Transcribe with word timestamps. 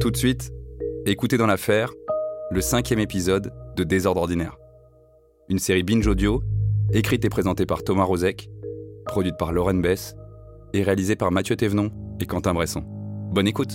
Tout 0.00 0.12
de 0.12 0.16
suite, 0.16 0.52
écoutez 1.06 1.38
dans 1.38 1.48
l'affaire 1.48 1.92
le 2.52 2.60
cinquième 2.60 3.00
épisode 3.00 3.52
de 3.74 3.82
Désordre 3.82 4.20
ordinaire. 4.20 4.56
Une 5.48 5.58
série 5.58 5.82
binge 5.82 6.06
audio, 6.06 6.40
écrite 6.92 7.24
et 7.24 7.28
présentée 7.28 7.66
par 7.66 7.82
Thomas 7.82 8.04
Rozek, 8.04 8.48
produite 9.06 9.36
par 9.36 9.52
Lauren 9.52 9.74
Bess 9.74 10.14
et 10.72 10.84
réalisée 10.84 11.16
par 11.16 11.32
Mathieu 11.32 11.56
Thévenon 11.56 11.90
et 12.20 12.26
Quentin 12.26 12.54
Bresson. 12.54 12.84
Bonne 13.32 13.48
écoute 13.48 13.72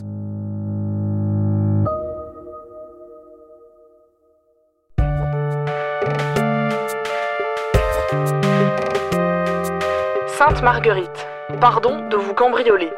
Sainte 10.28 10.64
Marguerite, 10.64 11.28
pardon 11.60 12.08
de 12.08 12.16
vous 12.16 12.34
cambrioler. 12.34 12.92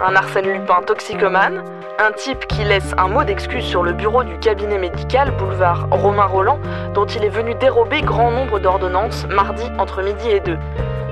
Un 0.00 0.16
Arsène 0.16 0.46
Lupin 0.46 0.82
toxicomane, 0.82 1.62
un 1.98 2.12
type 2.12 2.46
qui 2.46 2.64
laisse 2.64 2.94
un 2.98 3.08
mot 3.08 3.24
d'excuse 3.24 3.64
sur 3.64 3.82
le 3.82 3.92
bureau 3.92 4.24
du 4.24 4.38
cabinet 4.38 4.78
médical 4.78 5.30
boulevard 5.32 5.88
Romain 5.90 6.24
Roland, 6.24 6.58
dont 6.94 7.06
il 7.06 7.24
est 7.24 7.28
venu 7.28 7.54
dérober 7.54 8.02
grand 8.02 8.30
nombre 8.30 8.58
d'ordonnances 8.58 9.26
mardi 9.28 9.64
entre 9.78 10.02
midi 10.02 10.28
et 10.28 10.40
deux. 10.40 10.58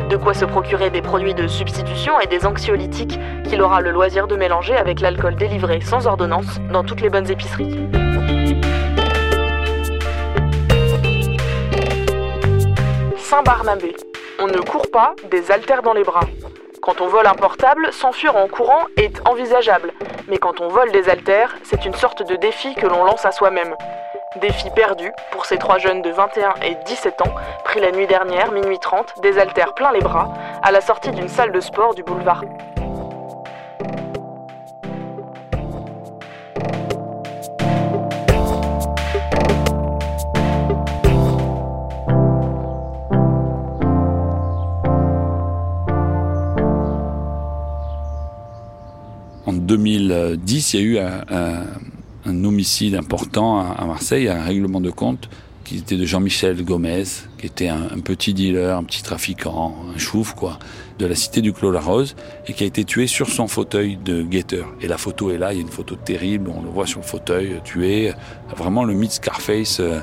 De 0.08 0.16
quoi 0.16 0.34
se 0.34 0.44
procurer 0.44 0.90
des 0.90 1.02
produits 1.02 1.34
de 1.34 1.46
substitution 1.46 2.18
et 2.20 2.26
des 2.26 2.46
anxiolytiques 2.46 3.18
qu'il 3.44 3.62
aura 3.62 3.80
le 3.80 3.90
loisir 3.90 4.26
de 4.26 4.36
mélanger 4.36 4.76
avec 4.76 5.00
l'alcool 5.00 5.36
délivré 5.36 5.80
sans 5.80 6.06
ordonnance 6.06 6.60
dans 6.72 6.82
toutes 6.82 7.00
les 7.00 7.10
bonnes 7.10 7.30
épiceries. 7.30 7.88
Saint-Barnabé. 13.16 13.94
On 14.40 14.46
ne 14.46 14.58
court 14.58 14.90
pas 14.90 15.14
des 15.30 15.50
haltères 15.50 15.82
dans 15.82 15.92
les 15.92 16.02
bras. 16.02 16.26
Quand 16.90 17.04
on 17.04 17.06
vole 17.06 17.28
un 17.28 17.34
portable, 17.34 17.92
s'enfuir 17.92 18.34
en 18.34 18.48
courant 18.48 18.86
est 18.96 19.20
envisageable. 19.24 19.92
Mais 20.26 20.38
quand 20.38 20.60
on 20.60 20.66
vole 20.66 20.90
des 20.90 21.08
haltères, 21.08 21.54
c'est 21.62 21.84
une 21.86 21.94
sorte 21.94 22.24
de 22.24 22.34
défi 22.34 22.74
que 22.74 22.84
l'on 22.84 23.04
lance 23.04 23.24
à 23.24 23.30
soi-même. 23.30 23.76
Défi 24.40 24.70
perdu 24.70 25.12
pour 25.30 25.46
ces 25.46 25.56
trois 25.56 25.78
jeunes 25.78 26.02
de 26.02 26.10
21 26.10 26.54
et 26.64 26.74
17 26.86 27.22
ans, 27.22 27.32
pris 27.62 27.78
la 27.78 27.92
nuit 27.92 28.08
dernière, 28.08 28.50
minuit 28.50 28.80
30, 28.80 29.20
des 29.22 29.38
haltères 29.38 29.74
plein 29.74 29.92
les 29.92 30.00
bras, 30.00 30.34
à 30.64 30.72
la 30.72 30.80
sortie 30.80 31.12
d'une 31.12 31.28
salle 31.28 31.52
de 31.52 31.60
sport 31.60 31.94
du 31.94 32.02
boulevard. 32.02 32.42
2010, 49.70 50.74
il 50.74 50.80
y 50.80 50.82
a 50.82 50.84
eu 50.84 50.98
un, 50.98 52.44
homicide 52.44 52.96
important 52.96 53.60
à, 53.60 53.84
Marseille, 53.84 54.26
un 54.26 54.42
règlement 54.42 54.80
de 54.80 54.90
compte 54.90 55.30
qui 55.62 55.76
était 55.76 55.96
de 55.96 56.04
Jean-Michel 56.04 56.64
Gomez, 56.64 57.04
qui 57.38 57.46
était 57.46 57.68
un, 57.68 58.00
petit 58.02 58.34
dealer, 58.34 58.76
un 58.76 58.82
petit 58.82 59.04
trafiquant, 59.04 59.76
un 59.94 59.96
chouf, 59.96 60.34
quoi, 60.34 60.58
de 60.98 61.06
la 61.06 61.14
cité 61.14 61.40
du 61.40 61.52
Clos-la-Rose, 61.52 62.16
et 62.48 62.52
qui 62.52 62.64
a 62.64 62.66
été 62.66 62.82
tué 62.82 63.06
sur 63.06 63.28
son 63.28 63.46
fauteuil 63.46 63.96
de 63.96 64.24
guetteur. 64.24 64.66
Et 64.80 64.88
la 64.88 64.98
photo 64.98 65.30
est 65.30 65.38
là, 65.38 65.52
il 65.52 65.56
y 65.56 65.60
a 65.60 65.62
une 65.62 65.68
photo 65.68 65.94
terrible, 65.94 66.50
on 66.52 66.62
le 66.62 66.68
voit 66.68 66.86
sur 66.86 66.98
le 66.98 67.06
fauteuil, 67.06 67.52
euh, 67.52 67.60
tué, 67.62 68.12
vraiment 68.56 68.82
le 68.82 68.94
mythe 68.94 69.12
Scarface. 69.12 69.78
euh, 69.78 70.00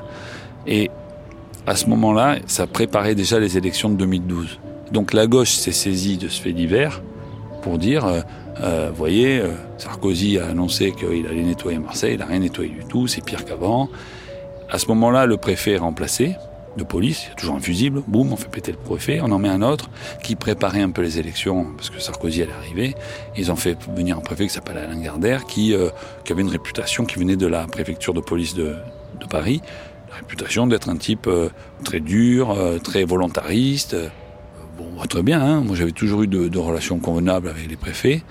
et 0.66 0.90
à 1.66 1.76
ce 1.76 1.88
moment-là, 1.88 2.38
ça 2.46 2.68
préparait 2.68 3.16
déjà 3.16 3.38
les 3.38 3.58
élections 3.58 3.90
de 3.90 3.96
2012. 3.96 4.60
Donc 4.94 5.12
la 5.12 5.28
gauche 5.28 5.52
s'est 5.52 5.74
saisie 5.74 6.16
de 6.16 6.30
ce 6.30 6.42
fait 6.42 6.54
divers 6.54 7.02
pour 7.62 7.78
dire, 7.78 8.06
euh, 8.62 8.88
euh, 8.88 8.92
voyez, 8.92 9.40
euh, 9.40 9.52
Sarkozy 9.78 10.38
a 10.40 10.48
annoncé 10.48 10.92
qu'il 10.92 11.26
allait 11.28 11.44
nettoyer 11.44 11.80
Marseille, 11.80 12.14
il 12.14 12.20
n'a 12.20 12.26
rien 12.26 12.40
nettoyé 12.40 12.72
du 12.72 12.86
tout, 12.86 13.08
c'est 13.08 13.24
pire 13.24 13.46
qu'avant. 13.46 13.90
À 14.70 14.80
ce 14.80 14.88
moment-là, 14.88 15.26
le 15.26 15.38
préfet 15.38 15.72
est 15.74 15.78
remplacé 15.78 16.36
de 16.78 16.84
police, 16.84 17.24
il 17.26 17.30
y 17.30 17.32
a 17.32 17.36
toujours 17.36 17.56
un 17.56 17.60
fusible, 17.60 18.04
boum, 18.08 18.32
on 18.32 18.36
fait 18.36 18.50
péter 18.50 18.72
le 18.72 18.78
préfet, 18.78 19.20
on 19.22 19.32
en 19.32 19.40
met 19.40 19.50
un 19.50 19.64
autre 19.64 19.90
qui 20.22 20.36
préparait 20.36 20.82
un 20.82 20.92
peu 20.92 21.02
les 21.02 21.18
élections 21.18 21.66
parce 21.76 21.90
que 21.90 22.00
Sarkozy 22.00 22.44
allait 22.44 22.52
arriver. 22.52 22.96
Ils 23.36 23.52
ont 23.52 23.56
fait 23.56 23.78
venir 23.96 24.18
un 24.18 24.22
préfet 24.22 24.46
qui 24.46 24.54
s'appelle 24.54 24.78
Alain 24.78 25.00
Gardère 25.00 25.46
qui, 25.46 25.74
euh, 25.74 25.90
qui 26.24 26.34
avait 26.34 26.44
une 26.44 26.50
réputation 26.50 27.06
qui 27.06 27.18
venait 27.18 27.36
de 27.36 27.48
la 27.48 27.66
préfecture 27.66 28.14
de 28.14 28.20
police 28.22 28.54
de, 28.54 28.76
de 29.20 29.26
Paris, 29.28 29.62
la 30.10 30.18
réputation 30.18 30.68
d'être 30.68 30.90
un 30.90 30.98
type 30.98 31.26
euh, 31.28 31.50
très 31.84 32.00
dur, 32.00 32.52
euh, 32.52 32.78
très 32.78 33.04
volontariste. 33.06 33.96
euh, 33.96 34.10
Bon, 34.78 35.04
très 35.10 35.24
bien, 35.24 35.42
hein. 35.42 35.62
moi 35.62 35.76
j'avais 35.76 35.92
toujours 35.92 36.22
eu 36.22 36.28
de, 36.28 36.48
de 36.50 36.60
relations 36.60 37.00
convenables 37.00 37.48
avec 37.50 37.68
les 37.68 37.78
préfets. 37.78 38.22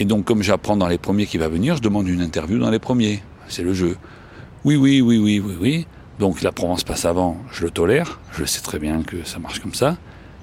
Et 0.00 0.04
donc 0.04 0.24
comme 0.24 0.42
j'apprends 0.42 0.76
dans 0.76 0.88
les 0.88 0.98
premiers 0.98 1.26
qui 1.26 1.38
va 1.38 1.48
venir, 1.48 1.76
je 1.76 1.82
demande 1.82 2.08
une 2.08 2.20
interview 2.20 2.58
dans 2.58 2.70
les 2.70 2.78
premiers. 2.78 3.22
C'est 3.48 3.62
le 3.62 3.74
jeu. 3.74 3.96
Oui, 4.64 4.76
oui, 4.76 5.00
oui, 5.00 5.18
oui, 5.18 5.40
oui, 5.40 5.54
oui. 5.60 5.86
Donc 6.18 6.42
la 6.42 6.52
Provence 6.52 6.84
passe 6.84 7.04
avant, 7.04 7.36
je 7.52 7.64
le 7.64 7.70
tolère, 7.70 8.20
je 8.32 8.44
sais 8.44 8.60
très 8.60 8.78
bien 8.78 9.02
que 9.02 9.24
ça 9.24 9.38
marche 9.38 9.60
comme 9.60 9.74
ça. 9.74 9.96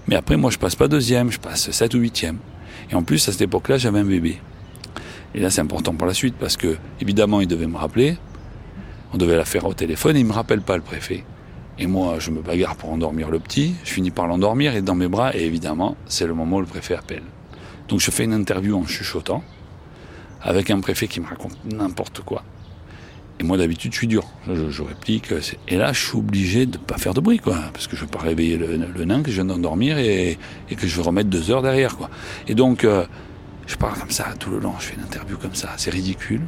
Mais 0.07 0.15
après, 0.15 0.37
moi 0.37 0.51
je 0.51 0.57
passe 0.57 0.75
pas 0.75 0.87
deuxième, 0.87 1.31
je 1.31 1.39
passe 1.39 1.71
sept 1.71 1.93
ou 1.93 1.99
huitième. 1.99 2.37
Et 2.91 2.95
en 2.95 3.03
plus, 3.03 3.27
à 3.27 3.31
cette 3.31 3.41
époque-là, 3.41 3.77
j'avais 3.77 3.99
un 3.99 4.05
bébé. 4.05 4.39
Et 5.33 5.39
là, 5.39 5.49
c'est 5.49 5.61
important 5.61 5.93
pour 5.93 6.07
la 6.07 6.13
suite 6.13 6.35
parce 6.39 6.55
que, 6.55 6.77
évidemment, 7.01 7.41
il 7.41 7.47
devait 7.47 7.67
me 7.67 7.77
rappeler. 7.77 8.17
On 9.13 9.17
devait 9.17 9.35
la 9.35 9.45
faire 9.45 9.65
au 9.65 9.73
téléphone 9.73 10.15
et 10.15 10.19
il 10.19 10.25
me 10.25 10.33
rappelle 10.33 10.61
pas 10.61 10.77
le 10.77 10.83
préfet. 10.83 11.23
Et 11.77 11.87
moi, 11.87 12.19
je 12.19 12.31
me 12.31 12.41
bagarre 12.41 12.75
pour 12.75 12.91
endormir 12.91 13.29
le 13.29 13.39
petit. 13.39 13.75
Je 13.83 13.91
finis 13.91 14.11
par 14.11 14.27
l'endormir 14.27 14.75
et 14.75 14.81
dans 14.81 14.95
mes 14.95 15.07
bras. 15.07 15.35
Et 15.35 15.45
évidemment, 15.45 15.97
c'est 16.05 16.27
le 16.27 16.33
moment 16.33 16.57
où 16.57 16.61
le 16.61 16.67
préfet 16.67 16.95
appelle. 16.95 17.23
Donc 17.87 17.99
je 17.99 18.11
fais 18.11 18.23
une 18.23 18.33
interview 18.33 18.77
en 18.77 18.85
chuchotant 18.85 19.43
avec 20.41 20.69
un 20.69 20.79
préfet 20.79 21.07
qui 21.07 21.19
me 21.19 21.27
raconte 21.27 21.57
n'importe 21.65 22.21
quoi. 22.21 22.43
Et 23.39 23.43
moi, 23.43 23.57
d'habitude, 23.57 23.91
je 23.91 23.97
suis 23.97 24.07
dur. 24.07 24.23
Je, 24.47 24.81
réplique. 24.81 25.33
Et 25.67 25.75
là, 25.75 25.91
je 25.91 26.05
suis 26.05 26.17
obligé 26.17 26.65
de 26.65 26.77
pas 26.77 26.97
faire 26.97 27.13
de 27.13 27.19
bruit, 27.19 27.39
quoi. 27.39 27.57
Parce 27.73 27.87
que 27.87 27.97
je 27.97 28.01
veux 28.01 28.07
pas 28.07 28.19
réveiller 28.19 28.55
le, 28.55 29.05
nain 29.05 29.21
que 29.21 29.29
je 29.29 29.35
viens 29.35 29.45
d'endormir 29.45 29.97
et, 29.97 30.37
que 30.69 30.87
je 30.87 30.95
veux 30.95 31.01
remettre 31.01 31.29
deux 31.29 31.51
heures 31.51 31.61
derrière, 31.61 31.97
quoi. 31.97 32.09
Et 32.47 32.55
donc, 32.55 32.85
euh, 32.85 33.05
je 33.67 33.75
parle 33.75 33.99
comme 33.99 34.11
ça 34.11 34.27
tout 34.39 34.51
le 34.51 34.59
long. 34.59 34.73
Je 34.79 34.85
fais 34.85 34.95
une 34.95 35.03
interview 35.03 35.37
comme 35.37 35.55
ça. 35.55 35.73
C'est 35.75 35.89
ridicule. 35.91 36.41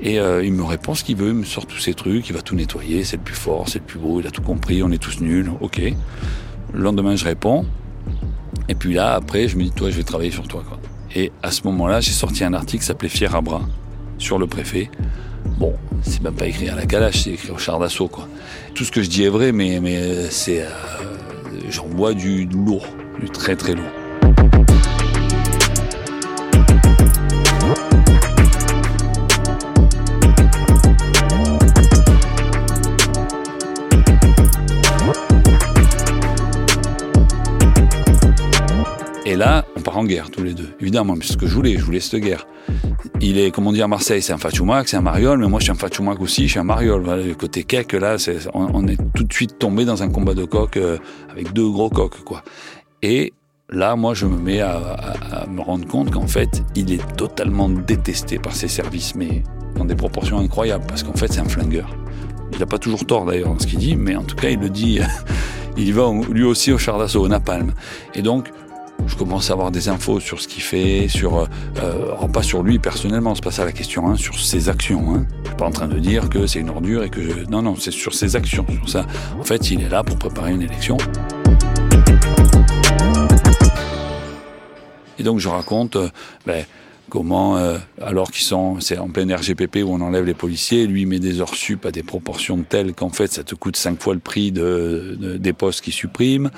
Et 0.00 0.18
euh, 0.18 0.44
il 0.44 0.52
me 0.52 0.62
répond 0.62 0.94
ce 0.94 1.04
qu'il 1.04 1.16
veut, 1.16 1.28
il 1.28 1.34
me 1.34 1.44
sort 1.44 1.66
tous 1.66 1.78
ces 1.78 1.94
trucs, 1.94 2.28
il 2.28 2.34
va 2.34 2.42
tout 2.42 2.56
nettoyer, 2.56 3.04
c'est 3.04 3.16
le 3.16 3.22
plus 3.22 3.34
fort, 3.34 3.68
c'est 3.68 3.78
le 3.78 3.84
plus 3.84 3.98
beau, 3.98 4.20
il 4.20 4.26
a 4.26 4.30
tout 4.30 4.42
compris, 4.42 4.82
on 4.82 4.90
est 4.90 4.98
tous 4.98 5.20
nuls, 5.20 5.50
ok. 5.60 5.80
Le 6.72 6.80
lendemain, 6.80 7.14
je 7.14 7.24
réponds. 7.24 7.64
Et 8.68 8.74
puis 8.74 8.94
là, 8.94 9.14
après, 9.14 9.48
je 9.48 9.56
me 9.56 9.64
dis, 9.64 9.70
toi, 9.70 9.90
je 9.90 9.96
vais 9.96 10.02
travailler 10.02 10.30
sur 10.30 10.48
toi. 10.48 10.64
Et 11.14 11.32
à 11.42 11.50
ce 11.50 11.62
moment-là, 11.64 12.00
j'ai 12.00 12.12
sorti 12.12 12.44
un 12.44 12.54
article 12.54 12.80
qui 12.80 12.86
s'appelait 12.86 13.08
Fier 13.08 13.34
à 13.34 13.40
bras 13.40 13.62
sur 14.18 14.38
le 14.38 14.46
préfet. 14.46 14.90
Bon, 15.58 15.74
c'est 16.02 16.22
même 16.22 16.34
pas 16.34 16.46
écrit 16.46 16.68
à 16.68 16.74
la 16.74 16.86
calache, 16.86 17.22
c'est 17.24 17.30
écrit 17.30 17.50
au 17.50 17.58
char 17.58 17.78
d'assaut. 17.78 18.10
Tout 18.74 18.84
ce 18.84 18.90
que 18.90 19.02
je 19.02 19.10
dis 19.10 19.24
est 19.24 19.28
vrai, 19.28 19.52
mais, 19.52 19.78
mais 19.80 19.96
euh, 19.96 20.28
c'est, 20.30 20.62
euh, 20.62 20.68
j'en 21.68 21.86
vois 21.86 22.14
du, 22.14 22.46
du 22.46 22.56
lourd, 22.56 22.86
du 23.20 23.28
très 23.28 23.54
très 23.54 23.74
lourd. 23.74 24.03
Et 39.34 39.36
là, 39.36 39.64
on 39.74 39.80
part 39.80 39.98
en 39.98 40.04
guerre 40.04 40.30
tous 40.30 40.44
les 40.44 40.54
deux. 40.54 40.68
Évidemment, 40.78 41.16
mais 41.16 41.24
c'est 41.24 41.32
ce 41.32 41.36
que 41.36 41.48
je 41.48 41.54
voulais, 41.56 41.76
je 41.76 41.84
voulais 41.84 41.98
cette 41.98 42.20
guerre. 42.20 42.46
Il 43.20 43.36
est, 43.36 43.50
comme 43.50 43.66
on 43.66 43.72
dit 43.72 43.82
à 43.82 43.88
Marseille, 43.88 44.22
c'est 44.22 44.32
un 44.32 44.38
Fatchoumac, 44.38 44.88
c'est 44.88 44.96
un 44.96 45.00
Mariol, 45.00 45.40
mais 45.40 45.48
moi 45.48 45.58
je 45.58 45.64
suis 45.64 45.72
un 45.72 45.74
Fatchoumac 45.74 46.20
aussi, 46.20 46.44
je 46.44 46.52
suis 46.52 46.60
un 46.60 46.64
Mariol. 46.64 47.02
Le 47.04 47.34
côté 47.34 47.64
kek, 47.64 47.94
là, 47.94 48.14
on, 48.54 48.86
est 48.86 48.96
tout 49.12 49.24
de 49.24 49.32
suite 49.32 49.58
tombé 49.58 49.84
dans 49.84 50.04
un 50.04 50.08
combat 50.08 50.34
de 50.34 50.44
coq 50.44 50.76
euh, 50.76 50.98
avec 51.32 51.52
deux 51.52 51.68
gros 51.68 51.90
coqs, 51.90 52.22
quoi. 52.22 52.44
Et 53.02 53.32
là, 53.70 53.96
moi, 53.96 54.14
je 54.14 54.26
me 54.26 54.38
mets 54.38 54.60
à, 54.60 54.76
à- 54.76 55.46
me 55.48 55.62
rendre 55.62 55.88
compte 55.88 56.12
qu'en 56.12 56.28
fait, 56.28 56.62
il 56.76 56.92
est 56.92 57.16
totalement 57.16 57.68
détesté 57.68 58.38
par 58.38 58.54
ses 58.54 58.68
services, 58.68 59.16
mais 59.16 59.42
dans 59.74 59.84
des 59.84 59.96
proportions 59.96 60.38
incroyables, 60.38 60.86
parce 60.86 61.02
qu'en 61.02 61.14
fait, 61.14 61.32
c'est 61.32 61.40
un 61.40 61.48
flingueur. 61.48 61.90
Il 62.52 62.60
n'a 62.60 62.66
pas 62.66 62.78
toujours 62.78 63.04
tort 63.04 63.24
d'ailleurs 63.24 63.48
dans 63.48 63.58
ce 63.58 63.66
qu'il 63.66 63.80
dit, 63.80 63.96
mais 63.96 64.14
en 64.14 64.22
tout 64.22 64.36
cas, 64.36 64.50
il 64.50 64.60
le 64.60 64.70
dit. 64.70 65.00
il 65.76 65.92
va 65.92 66.08
lui 66.30 66.44
aussi 66.44 66.72
au 66.72 66.78
char 66.78 66.98
d'assaut, 66.98 67.22
au 67.22 67.28
napalm. 67.28 67.72
Et 68.14 68.22
donc, 68.22 68.50
je 69.06 69.16
commence 69.16 69.50
à 69.50 69.52
avoir 69.52 69.70
des 69.70 69.88
infos 69.88 70.20
sur 70.20 70.40
ce 70.40 70.48
qu'il 70.48 70.62
fait, 70.62 71.08
sur 71.08 71.38
euh, 71.38 71.46
alors 71.76 72.30
pas 72.30 72.42
sur 72.42 72.62
lui 72.62 72.78
personnellement, 72.78 73.34
c'est 73.34 73.44
pas 73.44 73.50
ça 73.50 73.64
la 73.64 73.72
question, 73.72 74.08
hein, 74.08 74.16
sur 74.16 74.38
ses 74.38 74.68
actions. 74.68 75.14
Hein. 75.14 75.26
Je 75.42 75.48
suis 75.48 75.56
pas 75.56 75.66
en 75.66 75.70
train 75.70 75.88
de 75.88 75.98
dire 75.98 76.28
que 76.28 76.46
c'est 76.46 76.60
une 76.60 76.70
ordure 76.70 77.04
et 77.04 77.10
que 77.10 77.48
non 77.50 77.62
non, 77.62 77.76
c'est 77.76 77.90
sur 77.90 78.14
ses 78.14 78.36
actions, 78.36 78.66
sur 78.70 78.88
ça. 78.88 79.06
En 79.38 79.44
fait, 79.44 79.70
il 79.70 79.82
est 79.82 79.88
là 79.88 80.02
pour 80.02 80.16
préparer 80.16 80.52
une 80.52 80.62
élection. 80.62 80.96
Et 85.18 85.22
donc 85.22 85.38
je 85.38 85.48
raconte 85.48 85.96
euh, 85.96 86.08
ben, 86.46 86.64
comment, 87.08 87.56
euh, 87.56 87.78
alors 88.00 88.30
qu'ils 88.30 88.44
sont, 88.44 88.80
c'est 88.80 88.98
en 88.98 89.08
plein 89.08 89.26
RGPP 89.34 89.76
où 89.84 89.90
on 89.92 90.00
enlève 90.00 90.24
les 90.24 90.34
policiers, 90.34 90.86
lui 90.86 91.06
met 91.06 91.18
des 91.18 91.40
heures 91.40 91.54
sup 91.54 91.86
à 91.86 91.90
des 91.92 92.02
proportions 92.02 92.62
telles 92.62 92.92
qu'en 92.94 93.10
fait 93.10 93.32
ça 93.32 93.44
te 93.44 93.54
coûte 93.54 93.76
cinq 93.76 94.00
fois 94.02 94.14
le 94.14 94.20
prix 94.20 94.52
de, 94.52 95.16
de- 95.18 95.36
des 95.36 95.52
postes 95.52 95.82
qu'il 95.82 95.92
supprime. 95.92 96.50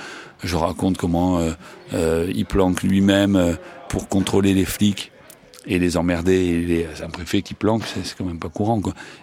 Je 0.42 0.56
raconte 0.56 0.96
comment 0.96 1.38
euh, 1.38 1.52
euh, 1.94 2.30
il 2.34 2.46
planque 2.46 2.82
lui-même 2.82 3.56
pour 3.88 4.08
contrôler 4.08 4.54
les 4.54 4.64
flics 4.64 5.12
et 5.68 5.80
les 5.80 5.96
emmerder 5.96 6.32
et 6.46 6.60
les, 6.64 6.86
un 7.02 7.08
préfet 7.10 7.42
qui 7.42 7.54
planque, 7.54 7.82
c'est 8.04 8.16
quand 8.16 8.24
même 8.24 8.38
pas 8.38 8.48
courant. 8.48 8.80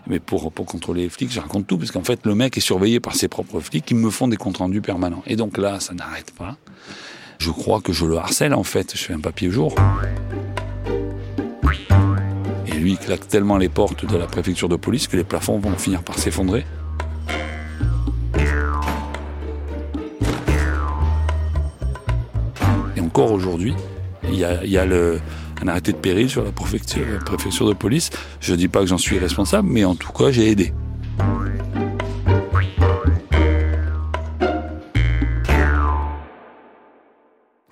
Mais 0.07 0.19
pour, 0.19 0.51
pour 0.51 0.65
contrôler 0.65 1.03
les 1.03 1.09
flics, 1.09 1.31
je 1.31 1.39
raconte 1.39 1.67
tout, 1.67 1.77
parce 1.77 1.91
qu'en 1.91 2.03
fait, 2.03 2.19
le 2.25 2.35
mec 2.35 2.57
est 2.57 2.61
surveillé 2.61 2.99
par 2.99 3.15
ses 3.15 3.29
propres 3.29 3.61
flics 3.61 3.85
qui 3.85 3.95
me 3.95 4.09
font 4.09 4.27
des 4.27 4.35
comptes 4.35 4.57
rendus 4.57 4.81
permanents. 4.81 5.23
Et 5.25 5.37
donc 5.37 5.57
là, 5.57 5.79
ça 5.79 5.93
n'arrête 5.93 6.31
pas. 6.37 6.57
Je 7.39 7.49
crois 7.49 7.79
que 7.79 7.93
je 7.93 8.05
le 8.05 8.17
harcèle, 8.17 8.53
en 8.53 8.63
fait. 8.63 8.91
Je 8.93 9.01
fais 9.03 9.13
un 9.13 9.21
papier 9.21 9.49
jour. 9.51 9.73
Et 12.67 12.71
lui, 12.71 12.97
claque 12.97 13.27
tellement 13.27 13.57
les 13.57 13.69
portes 13.69 14.05
de 14.05 14.17
la 14.17 14.25
préfecture 14.25 14.69
de 14.69 14.75
police 14.75 15.07
que 15.07 15.17
les 15.17 15.23
plafonds 15.23 15.59
vont 15.59 15.75
finir 15.75 16.03
par 16.03 16.17
s'effondrer. 16.17 16.65
Et 22.95 22.99
encore 23.01 23.31
aujourd'hui, 23.31 23.75
il 24.29 24.35
y 24.35 24.45
a, 24.77 24.83
un 24.83 25.67
arrêté 25.67 25.93
de 25.93 25.97
péril 25.97 26.29
sur 26.29 26.43
la 26.43 26.51
préfecture, 26.51 27.05
la 27.11 27.19
préfecture 27.19 27.67
de 27.67 27.73
police. 27.73 28.09
Je 28.39 28.51
ne 28.51 28.57
dis 28.57 28.67
pas 28.67 28.81
que 28.81 28.87
j'en 28.87 28.97
suis 28.97 29.17
responsable, 29.17 29.69
mais 29.69 29.85
en 29.85 29.95
tout 29.95 30.11
cas, 30.11 30.31
j'ai 30.31 30.49
aidé. 30.49 30.73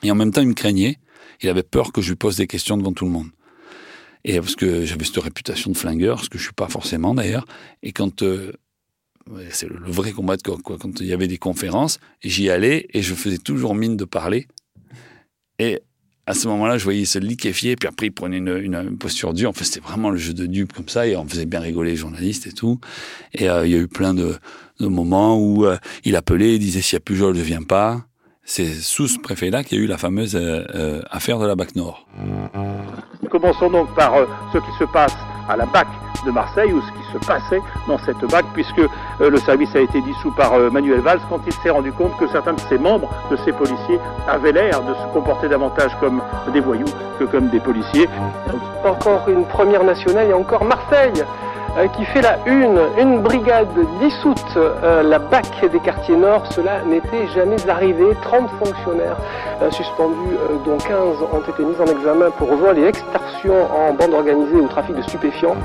Et 0.03 0.12
en 0.12 0.15
même 0.15 0.31
temps, 0.31 0.42
il 0.42 0.48
me 0.48 0.53
craignait. 0.53 0.98
Il 1.42 1.50
avait 1.50 1.63
peur 1.63 1.92
que 1.92 2.01
je 2.01 2.09
lui 2.09 2.15
pose 2.15 2.38
des 2.38 2.48
questions 2.48 2.77
devant 2.77 2.94
tout 2.94 3.06
le 3.06 3.12
monde. 3.12 3.30
Et 4.23 4.39
parce 4.39 4.56
que 4.56 4.85
j'avais 4.85 5.06
cette 5.06 5.18
réputation 5.18 5.71
de 5.71 5.77
flingueur, 5.77 6.23
ce 6.23 6.29
que 6.29 6.38
je 6.38 6.44
suis 6.44 6.53
pas 6.53 6.68
forcément 6.68 7.13
d'ailleurs. 7.13 7.45
Et 7.83 7.91
quand 7.91 8.21
euh, 8.21 8.51
c'est 9.50 9.69
le 9.69 9.79
vrai 9.91 10.12
combat 10.12 10.38
de 10.38 10.41
coq, 10.41 10.62
quoi. 10.62 10.77
Quand 10.79 11.00
il 11.00 11.07
y 11.07 11.13
avait 11.13 11.27
des 11.27 11.38
conférences, 11.38 12.00
j'y 12.23 12.50
allais 12.50 12.88
et 12.94 13.01
je 13.01 13.13
faisais 13.13 13.38
toujours 13.38 13.75
mine 13.75 13.97
de 13.97 14.06
parler. 14.06 14.47
Et 15.59 15.81
à 16.27 16.33
ce 16.33 16.47
moment-là, 16.47 16.77
je 16.77 16.83
voyais 16.83 17.06
se 17.06 17.19
liquéfier, 17.19 17.75
puis 17.75 17.88
après, 17.88 18.07
il 18.07 18.12
prenait 18.12 18.38
une, 18.38 18.57
une, 18.57 18.97
posture 18.97 19.33
dure. 19.33 19.50
Enfin, 19.50 19.65
c'était 19.65 19.79
vraiment 19.79 20.09
le 20.09 20.18
jeu 20.18 20.33
de 20.33 20.45
dupe 20.45 20.74
comme 20.74 20.88
ça, 20.88 21.07
et 21.07 21.15
on 21.15 21.27
faisait 21.27 21.45
bien 21.45 21.59
rigoler 21.59 21.91
les 21.91 21.97
journalistes 21.97 22.47
et 22.47 22.51
tout. 22.51 22.79
Et 23.33 23.50
euh, 23.50 23.65
il 23.65 23.71
y 23.71 23.75
a 23.75 23.79
eu 23.79 23.88
plein 23.88 24.13
de, 24.13 24.38
de 24.79 24.88
moments 24.88 25.38
où 25.38 25.65
euh, 25.65 25.77
il 26.03 26.15
appelait, 26.15 26.56
il 26.56 26.59
disait 26.59 26.81
s'il 26.81 26.97
n'y 26.97 27.01
a 27.01 27.06
plus 27.06 27.15
Joel, 27.15 27.35
je 27.35 27.41
viens 27.41 27.63
pas. 27.63 28.06
C'est 28.44 28.74
sous 28.74 29.07
ce 29.07 29.19
préfet-là 29.19 29.63
qu'il 29.63 29.77
y 29.77 29.81
a 29.81 29.83
eu 29.83 29.88
la 29.88 29.97
fameuse 29.97 30.35
euh, 30.35 30.65
euh, 30.74 31.01
affaire 31.09 31.39
de 31.39 31.45
la 31.45 31.56
BAC 31.56 31.75
Nord. 31.75 32.07
Commençons 33.31 33.69
donc 33.69 33.88
par 33.95 34.16
euh, 34.16 34.25
ce 34.51 34.57
qui 34.57 34.72
se 34.78 34.83
passe 34.83 35.16
à 35.48 35.56
la 35.56 35.66
BAC 35.66 35.88
de 36.25 36.31
Marseille 36.31 36.74
ou 36.74 36.81
ce 36.81 36.92
qui 36.92 37.13
se 37.13 37.18
passait 37.25 37.62
dans 37.88 37.98
cette 37.98 38.19
BAC 38.30 38.45
puisque 38.54 38.80
euh, 38.80 39.30
le 39.30 39.38
service 39.38 39.74
a 39.74 39.80
été 39.80 40.01
dissous 40.01 40.31
par 40.31 40.54
euh, 40.54 40.69
Manuel 40.69 41.00
Valls 41.00 41.22
quand 41.30 41.39
il 41.48 41.54
s'est 41.54 41.69
rendu 41.69 41.94
compte 41.94 42.16
que 42.18 42.28
certains 42.28 42.51
de 42.54 42.60
ses 42.60 42.78
membres, 42.78 43.10
de 43.31 43.38
ses 43.38 43.54
policiers, 43.54 44.00
avaient 44.28 44.51
l'air 44.51 44.81
de 44.81 44.94
se 44.94 45.13
comporter 45.13 45.48
davantage 45.48 45.95
comme 46.01 46.22
des 46.51 46.60
voyous 46.60 46.86
que 47.19 47.24
comme 47.24 47.48
des 47.48 47.62
policiers. 47.62 48.10
Encore 48.83 49.24
une 49.30 49.45
première 49.45 49.86
nationale 49.86 50.27
et 50.27 50.34
encore 50.34 50.66
Marseille 50.66 51.24
qui 51.95 52.06
fait 52.06 52.21
la 52.21 52.38
une, 52.45 52.79
une 52.97 53.21
brigade 53.21 53.69
dissoute, 54.01 54.57
euh, 54.57 55.03
la 55.03 55.19
BAC 55.19 55.71
des 55.71 55.79
quartiers 55.79 56.15
nord, 56.15 56.44
cela 56.51 56.81
n'était 56.81 57.27
jamais 57.33 57.57
arrivé. 57.69 58.06
30 58.21 58.50
fonctionnaires 58.63 59.18
euh, 59.62 59.71
suspendus, 59.71 60.35
euh, 60.35 60.57
dont 60.65 60.77
15 60.77 61.18
ont 61.31 61.39
été 61.39 61.63
mis 61.63 61.75
en 61.79 61.85
examen 61.85 62.29
pour 62.31 62.53
vol 62.56 62.77
et 62.77 62.88
extorsion 62.88 63.68
en 63.73 63.94
bande 63.94 64.13
organisée 64.13 64.56
ou 64.56 64.68
trafic 64.68 64.95
de 64.95 65.01
stupéfiants. 65.01 65.56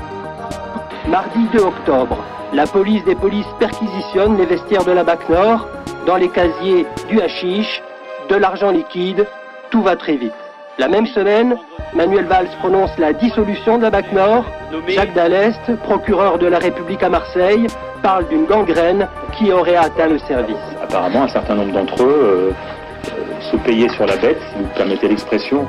Mardi 1.07 1.47
2 1.53 1.59
octobre, 1.59 2.17
la 2.53 2.65
police 2.65 3.03
des 3.05 3.15
polices 3.15 3.45
perquisitionne 3.59 4.37
les 4.37 4.45
vestiaires 4.45 4.85
de 4.85 4.91
la 4.91 5.03
BAC 5.03 5.29
Nord. 5.29 5.67
Dans 6.05 6.15
les 6.15 6.29
casiers, 6.29 6.85
du 7.09 7.19
hashish, 7.19 7.81
de 8.29 8.35
l'argent 8.35 8.71
liquide, 8.71 9.27
tout 9.69 9.81
va 9.81 9.95
très 9.95 10.15
vite. 10.15 10.46
La 10.79 10.87
même 10.87 11.07
semaine, 11.07 11.57
Manuel 11.95 12.25
Valls 12.25 12.49
prononce 12.59 12.91
la 12.99 13.11
dissolution 13.11 13.79
de 13.79 13.83
la 13.83 13.89
BAC 13.89 14.11
Nord. 14.11 14.45
Jacques 14.87 15.13
Dallest, 15.15 15.75
procureur 15.83 16.37
de 16.37 16.45
la 16.45 16.59
République 16.59 17.01
à 17.01 17.09
Marseille, 17.09 17.65
parle 18.03 18.27
d'une 18.27 18.45
gangrène 18.45 19.07
qui 19.35 19.51
aurait 19.51 19.75
atteint 19.75 20.07
le 20.07 20.19
service. 20.19 20.55
Apparemment, 20.83 21.23
un 21.23 21.29
certain 21.29 21.55
nombre 21.55 21.73
d'entre 21.73 22.03
eux 22.03 22.05
euh, 22.07 22.51
euh, 22.51 23.41
se 23.51 23.57
payaient 23.57 23.89
sur 23.89 24.05
la 24.05 24.17
bête, 24.17 24.39
si 24.51 24.61
vous 24.61 24.69
permettez 24.75 25.07
l'expression. 25.07 25.65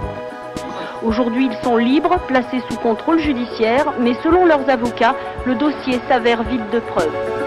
Aujourd'hui, 1.02 1.48
ils 1.50 1.64
sont 1.64 1.78
libres, 1.78 2.18
placés 2.26 2.60
sous 2.68 2.76
contrôle 2.76 3.18
judiciaire, 3.18 3.94
mais 3.98 4.12
selon 4.22 4.44
leurs 4.44 4.68
avocats, 4.68 5.14
le 5.46 5.54
dossier 5.54 6.00
s'avère 6.08 6.42
vide 6.42 6.68
de 6.70 6.80
preuves. 6.80 7.37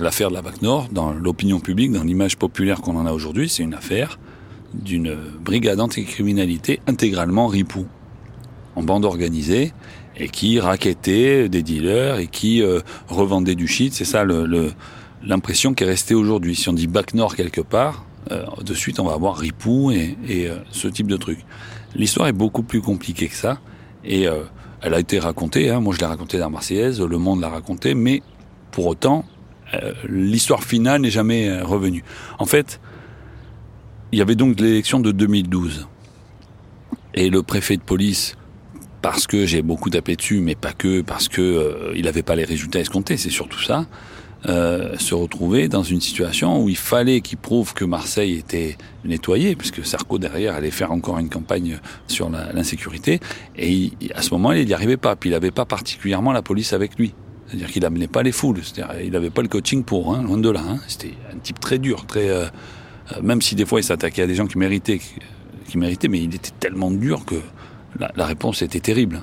L'affaire 0.00 0.28
de 0.28 0.34
la 0.34 0.42
BAC 0.42 0.62
Nord, 0.62 0.88
dans 0.92 1.12
l'opinion 1.12 1.58
publique, 1.58 1.90
dans 1.90 2.04
l'image 2.04 2.36
populaire 2.36 2.80
qu'on 2.80 2.96
en 2.96 3.06
a 3.06 3.12
aujourd'hui, 3.12 3.48
c'est 3.48 3.64
une 3.64 3.74
affaire 3.74 4.18
d'une 4.72 5.16
brigade 5.40 5.80
anticriminalité 5.80 6.80
intégralement 6.86 7.48
ripou, 7.48 7.86
en 8.76 8.82
bande 8.82 9.04
organisée, 9.04 9.72
et 10.16 10.28
qui 10.28 10.60
raquettait 10.60 11.48
des 11.48 11.62
dealers 11.62 12.18
et 12.18 12.28
qui 12.28 12.62
euh, 12.62 12.80
revendait 13.08 13.56
du 13.56 13.66
shit. 13.66 13.92
C'est 13.92 14.04
ça 14.04 14.24
l'impression 15.22 15.74
qui 15.74 15.82
est 15.82 15.86
restée 15.86 16.14
aujourd'hui. 16.14 16.54
Si 16.54 16.68
on 16.68 16.72
dit 16.74 16.86
BAC 16.86 17.14
Nord 17.14 17.34
quelque 17.34 17.60
part, 17.60 18.04
euh, 18.30 18.44
de 18.64 18.74
suite 18.74 19.00
on 19.00 19.04
va 19.04 19.14
avoir 19.14 19.36
ripou 19.36 19.90
et, 19.90 20.16
euh, 20.30 20.58
ce 20.70 20.86
type 20.86 21.08
de 21.08 21.16
truc. 21.16 21.40
L'histoire 21.96 22.28
est 22.28 22.32
beaucoup 22.32 22.62
plus 22.62 22.82
compliquée 22.82 23.28
que 23.28 23.36
ça, 23.36 23.58
et 24.04 24.26
elle 24.82 24.94
a 24.94 25.00
été 25.00 25.18
racontée, 25.18 25.70
hein, 25.70 25.80
moi 25.80 25.94
je 25.94 25.98
l'ai 25.98 26.06
racontée 26.06 26.38
dans 26.38 26.44
la 26.44 26.50
Marseillaise, 26.50 27.00
Le 27.00 27.18
Monde 27.18 27.40
l'a 27.40 27.48
racontée, 27.48 27.94
mais 27.94 28.22
pour 28.70 28.86
autant, 28.86 29.24
l'histoire 30.08 30.62
finale 30.64 31.00
n'est 31.02 31.10
jamais 31.10 31.48
euh, 31.48 31.64
revenue. 31.64 32.02
En 32.38 32.46
fait, 32.46 32.80
il 34.12 34.18
y 34.18 34.22
avait 34.22 34.34
donc 34.36 34.58
l'élection 34.60 35.00
de 35.00 35.12
2012. 35.12 35.88
Et 37.14 37.30
le 37.30 37.42
préfet 37.42 37.76
de 37.76 37.82
police, 37.82 38.36
parce 39.02 39.26
que 39.26 39.44
j'ai 39.46 39.62
beaucoup 39.62 39.90
tapé 39.90 40.16
dessus, 40.16 40.40
mais 40.40 40.54
pas 40.54 40.72
que, 40.72 41.00
parce 41.02 41.28
que 41.28 41.42
euh, 41.42 41.92
il 41.96 42.04
n'avait 42.04 42.22
pas 42.22 42.36
les 42.36 42.44
résultats 42.44 42.80
escomptés, 42.80 43.16
c'est 43.16 43.30
surtout 43.30 43.60
ça, 43.60 43.86
euh, 44.46 44.96
se 44.98 45.14
retrouvait 45.14 45.68
dans 45.68 45.82
une 45.82 46.00
situation 46.00 46.62
où 46.62 46.68
il 46.68 46.76
fallait 46.76 47.20
qu'il 47.20 47.38
prouve 47.38 47.74
que 47.74 47.84
Marseille 47.84 48.34
était 48.38 48.76
nettoyé, 49.04 49.56
puisque 49.56 49.84
Sarko 49.84 50.18
derrière 50.18 50.54
allait 50.54 50.70
faire 50.70 50.92
encore 50.92 51.18
une 51.18 51.28
campagne 51.28 51.80
sur 52.06 52.30
l'insécurité, 52.30 53.20
et 53.56 53.72
il- 53.72 54.12
à 54.14 54.22
ce 54.22 54.30
moment-là, 54.34 54.60
il 54.60 54.66
n'y 54.66 54.74
arrivait 54.74 54.96
pas, 54.96 55.16
puis 55.16 55.30
il 55.30 55.32
n'avait 55.32 55.50
pas 55.50 55.64
particulièrement 55.64 56.32
la 56.32 56.42
police 56.42 56.72
avec 56.72 56.96
lui. 56.98 57.14
C'est-à-dire 57.48 57.70
qu'il 57.70 57.82
n'amenait 57.82 58.08
pas 58.08 58.22
les 58.22 58.32
foules, 58.32 58.60
c'est-à-dire 58.62 59.00
il 59.02 59.12
n'avait 59.12 59.30
pas 59.30 59.40
le 59.40 59.48
coaching 59.48 59.82
pour, 59.82 60.14
hein, 60.14 60.22
loin 60.22 60.36
de 60.36 60.50
là. 60.50 60.62
Hein. 60.66 60.78
C'était 60.86 61.14
un 61.32 61.38
type 61.38 61.58
très 61.58 61.78
dur, 61.78 62.04
très, 62.06 62.28
euh, 62.28 62.46
euh, 63.12 63.22
même 63.22 63.40
si 63.40 63.54
des 63.54 63.64
fois 63.64 63.80
il 63.80 63.84
s'attaquait 63.84 64.22
à 64.22 64.26
des 64.26 64.34
gens 64.34 64.46
qui 64.46 64.58
méritaient, 64.58 65.00
qui, 65.66 65.78
méritaient, 65.78 66.08
mais 66.08 66.22
il 66.22 66.34
était 66.34 66.52
tellement 66.60 66.90
dur 66.90 67.24
que 67.24 67.36
la, 67.98 68.26
réponse 68.26 68.60
était 68.60 68.80
terrible. 68.80 69.22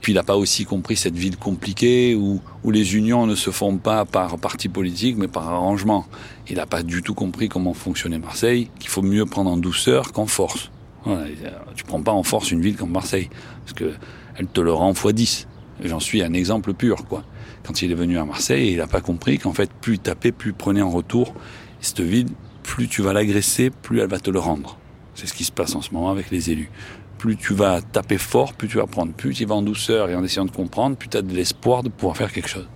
Puis 0.00 0.12
il 0.12 0.14
n'a 0.14 0.22
pas 0.22 0.36
aussi 0.36 0.64
compris 0.64 0.96
cette 0.96 1.16
ville 1.16 1.36
compliquée 1.36 2.14
où, 2.14 2.40
où 2.64 2.70
les 2.70 2.96
unions 2.96 3.26
ne 3.26 3.34
se 3.34 3.50
font 3.50 3.76
pas 3.76 4.04
par 4.04 4.38
parti 4.38 4.68
politique, 4.68 5.16
mais 5.18 5.28
par 5.28 5.48
arrangement. 5.48 6.06
Il 6.48 6.56
n'a 6.56 6.66
pas 6.66 6.82
du 6.82 7.02
tout 7.02 7.14
compris 7.14 7.48
comment 7.48 7.74
fonctionnait 7.74 8.18
Marseille, 8.18 8.70
qu'il 8.78 8.88
faut 8.88 9.02
mieux 9.02 9.26
prendre 9.26 9.50
en 9.50 9.56
douceur 9.56 10.12
qu'en 10.12 10.26
force. 10.26 10.70
Voilà, 11.04 11.26
tu 11.74 11.84
prends 11.84 12.02
pas 12.02 12.12
en 12.12 12.22
force 12.22 12.50
une 12.50 12.60
ville 12.60 12.76
comme 12.76 12.90
Marseille, 12.90 13.28
parce 13.64 13.74
que 13.74 13.92
elle 14.38 14.46
te 14.46 14.60
le 14.60 14.72
rend 14.72 14.94
fois 14.94 15.12
10. 15.12 15.46
Et 15.82 15.88
J'en 15.88 16.00
suis 16.00 16.22
un 16.22 16.32
exemple 16.32 16.72
pur, 16.74 17.06
quoi. 17.06 17.22
Quand 17.66 17.82
il 17.82 17.90
est 17.90 17.96
venu 17.96 18.16
à 18.16 18.24
Marseille, 18.24 18.70
il 18.72 18.76
n'a 18.76 18.86
pas 18.86 19.00
compris 19.00 19.38
qu'en 19.38 19.52
fait, 19.52 19.70
plus 19.72 19.94
il 19.94 19.98
tapait, 19.98 20.30
plus 20.30 20.50
il 20.50 20.54
prenait 20.54 20.82
en 20.82 20.90
retour. 20.90 21.34
Cette 21.80 22.00
ville, 22.00 22.28
plus 22.62 22.86
tu 22.86 23.02
vas 23.02 23.12
l'agresser, 23.12 23.70
plus 23.70 23.98
elle 24.00 24.08
va 24.08 24.20
te 24.20 24.30
le 24.30 24.38
rendre. 24.38 24.78
C'est 25.16 25.26
ce 25.26 25.34
qui 25.34 25.42
se 25.42 25.50
passe 25.50 25.74
en 25.74 25.82
ce 25.82 25.90
moment 25.92 26.10
avec 26.10 26.30
les 26.30 26.50
élus. 26.50 26.70
Plus 27.18 27.36
tu 27.36 27.54
vas 27.54 27.82
taper 27.82 28.18
fort, 28.18 28.52
plus 28.52 28.68
tu 28.68 28.76
vas 28.76 28.86
prendre. 28.86 29.12
Plus 29.12 29.34
tu 29.34 29.44
vas 29.46 29.56
en 29.56 29.62
douceur 29.62 30.10
et 30.10 30.14
en 30.14 30.22
essayant 30.22 30.44
de 30.44 30.52
comprendre, 30.52 30.96
plus 30.96 31.08
tu 31.08 31.16
as 31.16 31.22
de 31.22 31.34
l'espoir 31.34 31.82
de 31.82 31.88
pouvoir 31.88 32.16
faire 32.16 32.30
quelque 32.30 32.48
chose. 32.48 32.68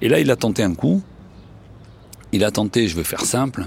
Et 0.00 0.08
là, 0.08 0.20
il 0.20 0.30
a 0.30 0.36
tenté 0.36 0.62
un 0.62 0.74
coup. 0.74 1.02
Il 2.30 2.44
a 2.44 2.52
tenté, 2.52 2.86
je 2.86 2.94
vais 2.94 3.04
faire 3.04 3.22
simple, 3.22 3.66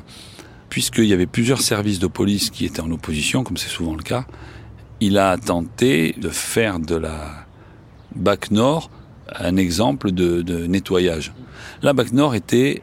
puisqu'il 0.69 1.05
y 1.05 1.13
avait 1.13 1.25
plusieurs 1.25 1.61
services 1.61 1.99
de 1.99 2.07
police 2.07 2.49
qui 2.49 2.63
étaient 2.63 2.81
en 2.81 2.91
opposition, 2.91 3.43
comme 3.43 3.57
c'est 3.57 3.69
souvent 3.69 3.95
le 3.95 4.03
cas. 4.03 4.25
Il 5.01 5.17
a 5.17 5.37
tenté 5.37 6.13
de 6.17 6.29
faire 6.29 6.79
de 6.79 6.95
la 6.95 7.45
BAC 8.15 8.51
Nord 8.51 8.89
un 9.39 9.57
exemple 9.57 10.11
de, 10.11 10.67
nettoyage. 10.67 11.33
La 11.81 11.93
BAC 11.93 12.11
Nord 12.13 12.35
était 12.35 12.81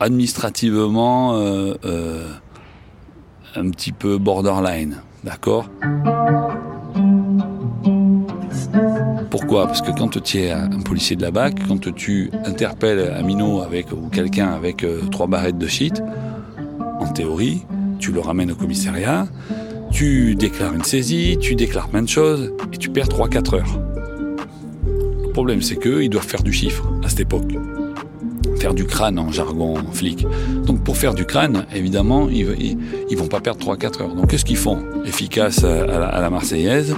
administrativement 0.00 1.36
euh, 1.36 1.74
euh, 1.84 2.28
un 3.54 3.70
petit 3.70 3.92
peu 3.92 4.18
borderline, 4.18 5.02
d'accord? 5.24 5.68
Pourquoi? 9.30 9.66
Parce 9.66 9.80
que 9.80 9.90
quand 9.90 10.20
tu 10.22 10.38
es 10.38 10.50
un 10.50 10.80
policier 10.80 11.16
de 11.16 11.22
la 11.22 11.30
BAC, 11.30 11.66
quand 11.66 11.94
tu 11.94 12.30
interpelles 12.44 13.12
un 13.16 13.22
minot 13.22 13.62
avec, 13.62 13.92
ou 13.92 14.08
quelqu'un 14.08 14.48
avec 14.48 14.84
euh, 14.84 15.00
trois 15.10 15.26
barrettes 15.26 15.58
de 15.58 15.66
shit, 15.66 16.02
en 17.00 17.06
théorie, 17.06 17.64
tu 17.98 18.12
le 18.12 18.20
ramènes 18.20 18.52
au 18.52 18.54
commissariat, 18.54 19.26
tu 19.90 20.34
déclares 20.34 20.74
une 20.74 20.84
saisie, 20.84 21.38
tu 21.40 21.54
déclares 21.54 21.88
plein 21.88 22.02
de 22.02 22.08
choses, 22.08 22.52
et 22.72 22.78
tu 22.78 22.90
perds 22.90 23.08
3-4 23.08 23.56
heures. 23.56 23.91
Le 25.32 25.34
problème, 25.34 25.62
c'est 25.62 25.76
qu'ils 25.76 26.10
doivent 26.10 26.26
faire 26.26 26.42
du 26.42 26.52
chiffre 26.52 26.86
à 27.02 27.08
cette 27.08 27.20
époque. 27.20 27.54
Faire 28.58 28.74
du 28.74 28.84
crâne 28.84 29.18
en 29.18 29.32
jargon 29.32 29.76
flic. 29.90 30.26
Donc 30.66 30.84
pour 30.84 30.98
faire 30.98 31.14
du 31.14 31.24
crâne, 31.24 31.64
évidemment, 31.74 32.28
ils, 32.28 32.76
ils, 33.08 33.16
vont 33.16 33.28
pas 33.28 33.40
perdre 33.40 33.64
3-4 33.64 34.02
heures. 34.02 34.14
Donc 34.14 34.28
qu'est-ce 34.28 34.44
qu'ils 34.44 34.58
font? 34.58 34.84
Efficace 35.06 35.64
à 35.64 36.20
la, 36.20 36.28
Marseillaise. 36.28 36.96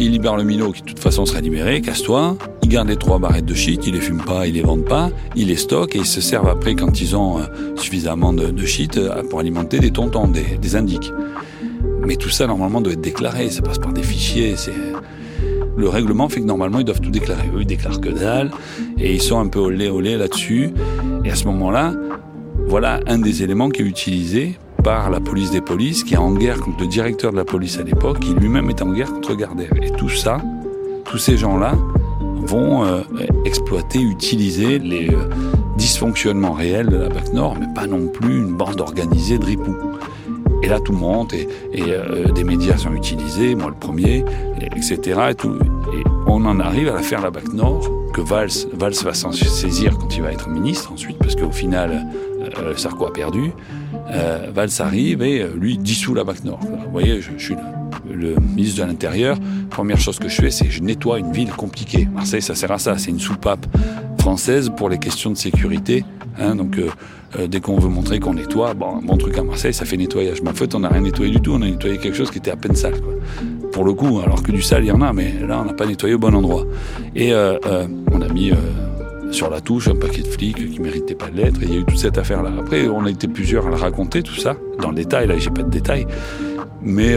Ils 0.00 0.10
libèrent 0.10 0.36
le 0.36 0.42
minot 0.42 0.72
qui 0.72 0.82
de 0.82 0.86
toute 0.88 0.98
façon 0.98 1.24
sera 1.24 1.40
libéré, 1.40 1.80
casse-toi. 1.80 2.36
Ils 2.64 2.68
gardent 2.68 2.88
les 2.88 2.96
trois 2.96 3.20
barrettes 3.20 3.46
de 3.46 3.54
shit, 3.54 3.86
ils 3.86 3.94
les 3.94 4.00
fument 4.00 4.24
pas, 4.24 4.48
ils 4.48 4.54
les 4.54 4.62
vendent 4.62 4.84
pas, 4.84 5.10
ils 5.36 5.46
les 5.46 5.54
stockent 5.54 5.94
et 5.94 6.00
ils 6.00 6.04
se 6.04 6.20
servent 6.20 6.48
après 6.48 6.74
quand 6.74 7.00
ils 7.00 7.14
ont 7.14 7.38
euh, 7.38 7.44
suffisamment 7.76 8.32
de, 8.32 8.46
de 8.46 8.66
shit 8.66 8.96
euh, 8.96 9.22
pour 9.30 9.38
alimenter 9.38 9.78
des 9.78 9.92
tontons, 9.92 10.26
des, 10.26 10.58
des 10.60 10.74
indiques. 10.74 11.12
Mais 12.04 12.16
tout 12.16 12.30
ça 12.30 12.48
normalement 12.48 12.80
doit 12.80 12.94
être 12.94 13.00
déclaré, 13.00 13.48
ça 13.48 13.62
passe 13.62 13.78
par 13.78 13.92
des 13.92 14.02
fichiers, 14.02 14.54
c'est 14.56 14.72
le 15.76 15.88
règlement 15.88 16.28
fait 16.28 16.40
que 16.40 16.46
normalement 16.46 16.78
ils 16.78 16.84
doivent 16.84 17.00
tout 17.00 17.10
déclarer. 17.10 17.48
Eux 17.54 17.60
ils 17.60 17.66
déclarent 17.66 18.00
que 18.00 18.10
dalle 18.10 18.50
et 18.98 19.14
ils 19.14 19.22
sont 19.22 19.38
un 19.38 19.48
peu 19.48 19.58
au 19.58 19.70
lait 19.70 20.16
là-dessus. 20.16 20.70
Et 21.24 21.30
à 21.30 21.34
ce 21.34 21.44
moment-là, 21.46 21.94
voilà 22.66 23.00
un 23.06 23.18
des 23.18 23.42
éléments 23.42 23.68
qui 23.68 23.82
est 23.82 23.86
utilisé 23.86 24.58
par 24.82 25.10
la 25.10 25.20
police 25.20 25.50
des 25.50 25.60
polices, 25.60 26.04
qui 26.04 26.14
est 26.14 26.18
en 26.18 26.32
guerre 26.32 26.58
contre 26.58 26.80
le 26.80 26.86
directeur 26.88 27.30
de 27.30 27.36
la 27.36 27.44
police 27.44 27.78
à 27.78 27.82
l'époque, 27.82 28.20
qui 28.20 28.34
lui-même 28.34 28.68
est 28.70 28.82
en 28.82 28.92
guerre 28.92 29.12
contre 29.12 29.34
Gardère. 29.34 29.70
Et 29.80 29.90
tout 29.90 30.08
ça, 30.08 30.38
tous 31.04 31.18
ces 31.18 31.36
gens-là 31.36 31.74
vont 32.44 32.84
euh, 32.84 33.02
exploiter, 33.44 34.00
utiliser 34.00 34.78
les 34.78 35.08
euh, 35.10 35.28
dysfonctionnements 35.76 36.52
réels 36.52 36.88
de 36.88 36.96
la 36.96 37.08
BAC 37.08 37.32
Nord, 37.32 37.56
mais 37.60 37.72
pas 37.74 37.86
non 37.86 38.08
plus 38.08 38.38
une 38.38 38.54
bande 38.54 38.80
organisée 38.80 39.38
de 39.38 39.44
ripoux. 39.44 39.76
Et 40.62 40.68
là, 40.68 40.80
tout 40.80 40.92
monte 40.92 41.32
et, 41.34 41.48
et 41.72 41.84
euh, 41.88 42.30
des 42.32 42.44
médias 42.44 42.76
sont 42.76 42.94
utilisés, 42.94 43.54
moi 43.54 43.68
le 43.68 43.74
premier, 43.74 44.24
etc. 44.60 45.20
Et, 45.30 45.34
tout. 45.34 45.56
et 45.92 46.04
on 46.26 46.44
en 46.44 46.60
arrive 46.60 46.88
à 46.88 46.94
la 46.94 47.02
faire 47.02 47.20
la 47.20 47.30
BAC 47.30 47.52
Nord, 47.52 47.90
que 48.12 48.20
Valls, 48.20 48.50
Valls 48.72 48.94
va 49.04 49.14
s'en 49.14 49.32
saisir 49.32 49.98
quand 49.98 50.16
il 50.16 50.22
va 50.22 50.32
être 50.32 50.48
ministre 50.48 50.92
ensuite, 50.92 51.18
parce 51.18 51.34
qu'au 51.34 51.50
final, 51.50 52.06
euh, 52.58 52.76
Sarko 52.76 53.06
a 53.06 53.12
perdu. 53.12 53.52
Euh, 54.10 54.50
Valls 54.54 54.70
arrive 54.80 55.22
et 55.22 55.42
euh, 55.42 55.52
lui 55.56 55.78
dissout 55.78 56.14
la 56.14 56.24
BAC 56.24 56.44
Nord. 56.44 56.60
Vous 56.62 56.90
voyez, 56.90 57.20
je, 57.20 57.32
je 57.36 57.44
suis 57.44 57.56
le, 58.08 58.14
le, 58.14 58.34
ministre 58.40 58.82
de 58.82 58.88
l'Intérieur. 58.88 59.38
Première 59.70 59.98
chose 59.98 60.18
que 60.18 60.28
je 60.28 60.40
fais, 60.40 60.50
c'est 60.50 60.70
je 60.70 60.82
nettoie 60.82 61.18
une 61.18 61.32
ville 61.32 61.50
compliquée. 61.50 62.08
Marseille, 62.12 62.42
ça 62.42 62.54
sert 62.54 62.72
à 62.72 62.78
ça. 62.78 62.98
C'est 62.98 63.10
une 63.10 63.20
soupape 63.20 63.66
française 64.18 64.70
pour 64.76 64.88
les 64.88 64.98
questions 64.98 65.30
de 65.30 65.36
sécurité. 65.36 66.04
Hein, 66.38 66.56
donc, 66.56 66.78
euh, 66.78 66.88
euh, 67.38 67.46
dès 67.46 67.60
qu'on 67.60 67.78
veut 67.78 67.88
montrer 67.88 68.20
qu'on 68.20 68.34
nettoie, 68.34 68.74
bon, 68.74 69.00
truc 69.16 69.36
à 69.38 69.42
Marseille, 69.42 69.74
ça 69.74 69.84
fait 69.84 69.96
nettoyage. 69.96 70.42
Mais 70.42 70.50
en 70.50 70.54
fait, 70.54 70.74
on 70.74 70.80
n'a 70.80 70.88
rien 70.88 71.02
nettoyé 71.02 71.32
du 71.32 71.40
tout. 71.40 71.52
On 71.52 71.62
a 71.62 71.66
nettoyé 71.66 71.98
quelque 71.98 72.16
chose 72.16 72.30
qui 72.30 72.38
était 72.38 72.50
à 72.50 72.56
peine 72.56 72.74
sale. 72.74 72.94
Pour 73.72 73.84
le 73.84 73.92
coup, 73.92 74.20
alors 74.20 74.42
que 74.42 74.52
du 74.52 74.62
sale, 74.62 74.84
il 74.84 74.88
y 74.88 74.92
en 74.92 75.00
a, 75.02 75.12
mais 75.12 75.34
là, 75.46 75.60
on 75.60 75.64
n'a 75.64 75.72
pas 75.72 75.86
nettoyé 75.86 76.14
au 76.14 76.18
bon 76.18 76.34
endroit. 76.34 76.64
Et 77.14 77.32
euh, 77.32 77.58
on 78.10 78.20
a 78.20 78.28
mis 78.28 78.52
sur 79.30 79.48
la 79.48 79.60
touche 79.60 79.88
un 79.88 79.94
paquet 79.94 80.22
de 80.22 80.28
flics 80.28 80.72
qui 80.72 80.80
méritaient 80.80 81.14
pas 81.14 81.28
de 81.28 81.36
l'être. 81.36 81.62
Et 81.62 81.66
il 81.66 81.72
y 81.72 81.76
a 81.76 81.80
eu 81.80 81.84
toute 81.84 81.98
cette 81.98 82.18
affaire-là. 82.18 82.50
Après, 82.58 82.86
on 82.88 83.04
a 83.04 83.10
été 83.10 83.28
plusieurs 83.28 83.66
à 83.66 83.70
le 83.70 83.76
raconter, 83.76 84.22
tout 84.22 84.36
ça, 84.36 84.56
dans 84.80 84.90
le 84.90 84.96
détail. 84.96 85.26
Là, 85.26 85.38
j'ai 85.38 85.50
pas 85.50 85.62
de 85.62 85.70
détails. 85.70 86.06
Mais 86.82 87.16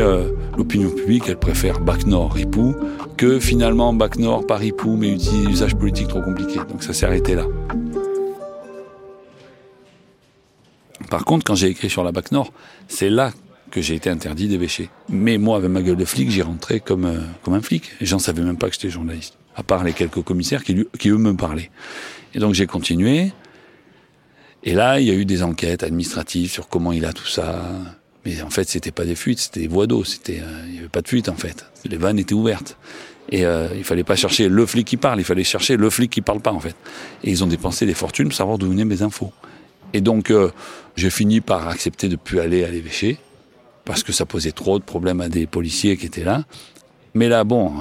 l'opinion 0.57 0.89
publique, 0.89 1.23
elle 1.27 1.37
préfère 1.37 1.79
Bac 1.79 2.05
Nord, 2.05 2.33
Ripou, 2.33 2.75
que 3.17 3.39
finalement 3.39 3.93
Bac 3.93 4.17
Nord, 4.17 4.45
pas 4.45 4.57
Ripou, 4.57 4.95
mais 4.95 5.15
usage 5.49 5.75
politique 5.75 6.07
trop 6.07 6.21
compliqué. 6.21 6.59
Donc 6.69 6.83
ça 6.83 6.93
s'est 6.93 7.05
arrêté 7.05 7.35
là. 7.35 7.45
Par 11.15 11.23
contre, 11.23 11.45
quand 11.45 11.55
j'ai 11.55 11.67
écrit 11.67 11.89
sur 11.89 12.03
la 12.03 12.11
Bac 12.11 12.33
Nord, 12.33 12.51
c'est 12.89 13.09
là 13.09 13.31
que 13.71 13.79
j'ai 13.79 13.95
été 13.95 14.09
interdit 14.09 14.49
d'évêcher. 14.49 14.89
Mais 15.07 15.37
moi, 15.37 15.55
avec 15.55 15.69
ma 15.69 15.81
gueule 15.81 15.95
de 15.95 16.03
flic, 16.03 16.29
j'y 16.29 16.41
rentrais 16.41 16.81
comme, 16.81 17.05
euh, 17.05 17.21
comme 17.41 17.53
un 17.53 17.61
flic. 17.61 17.89
Et 18.01 18.05
j'en 18.05 18.19
savais 18.19 18.41
même 18.41 18.57
pas 18.57 18.67
que 18.67 18.73
j'étais 18.73 18.89
journaliste. 18.89 19.37
À 19.55 19.63
part 19.63 19.85
les 19.85 19.93
quelques 19.93 20.21
commissaires 20.23 20.61
qui, 20.61 20.85
qui 20.99 21.07
eux 21.07 21.17
me 21.17 21.33
parlaient. 21.33 21.71
Et 22.33 22.39
donc 22.39 22.53
j'ai 22.53 22.67
continué. 22.67 23.31
Et 24.65 24.73
là, 24.73 24.99
il 24.99 25.07
y 25.07 25.09
a 25.09 25.13
eu 25.13 25.23
des 25.23 25.41
enquêtes 25.41 25.83
administratives 25.83 26.51
sur 26.51 26.67
comment 26.67 26.91
il 26.91 27.05
a 27.05 27.13
tout 27.13 27.27
ça. 27.27 27.63
Mais 28.25 28.41
en 28.41 28.49
fait, 28.49 28.67
c'était 28.67 28.91
pas 28.91 29.05
des 29.05 29.15
fuites, 29.15 29.39
c'était 29.39 29.61
des 29.61 29.69
voies 29.69 29.87
d'eau. 29.87 30.03
C'était, 30.03 30.41
euh, 30.41 30.65
il 30.67 30.75
y 30.75 30.79
avait 30.79 30.89
pas 30.89 31.01
de 31.01 31.07
fuite 31.07 31.29
en 31.29 31.35
fait. 31.35 31.65
Les 31.85 31.95
vannes 31.95 32.19
étaient 32.19 32.33
ouvertes. 32.33 32.77
Et 33.29 33.45
euh, 33.45 33.69
il 33.73 33.85
fallait 33.85 34.03
pas 34.03 34.17
chercher 34.17 34.49
le 34.49 34.65
flic 34.65 34.85
qui 34.85 34.97
parle, 34.97 35.21
il 35.21 35.23
fallait 35.23 35.45
chercher 35.45 35.77
le 35.77 35.89
flic 35.89 36.11
qui 36.11 36.21
parle 36.21 36.41
pas 36.41 36.51
en 36.51 36.59
fait. 36.59 36.75
Et 37.23 37.31
ils 37.31 37.41
ont 37.41 37.47
dépensé 37.47 37.85
des 37.85 37.93
fortunes 37.93 38.27
pour 38.27 38.35
savoir 38.35 38.57
d'où 38.57 38.67
venaient 38.67 38.83
mes 38.83 39.01
infos. 39.01 39.31
Et 39.95 40.01
donc, 40.01 40.29
euh, 40.29 40.51
j'ai 40.97 41.09
fini 41.09 41.39
par 41.39 41.69
accepter 41.69 42.09
de 42.09 42.17
plus 42.17 42.41
aller 42.41 42.65
à 42.65 42.69
l'évêché, 42.69 43.17
parce 43.85 44.03
que 44.03 44.11
ça 44.11 44.25
posait 44.25 44.51
trop 44.51 44.77
de 44.77 44.83
problèmes 44.83 45.21
à 45.21 45.29
des 45.29 45.47
policiers 45.47 45.95
qui 45.95 46.05
étaient 46.05 46.25
là. 46.25 46.43
Mais 47.13 47.29
là, 47.29 47.45
bon, 47.45 47.71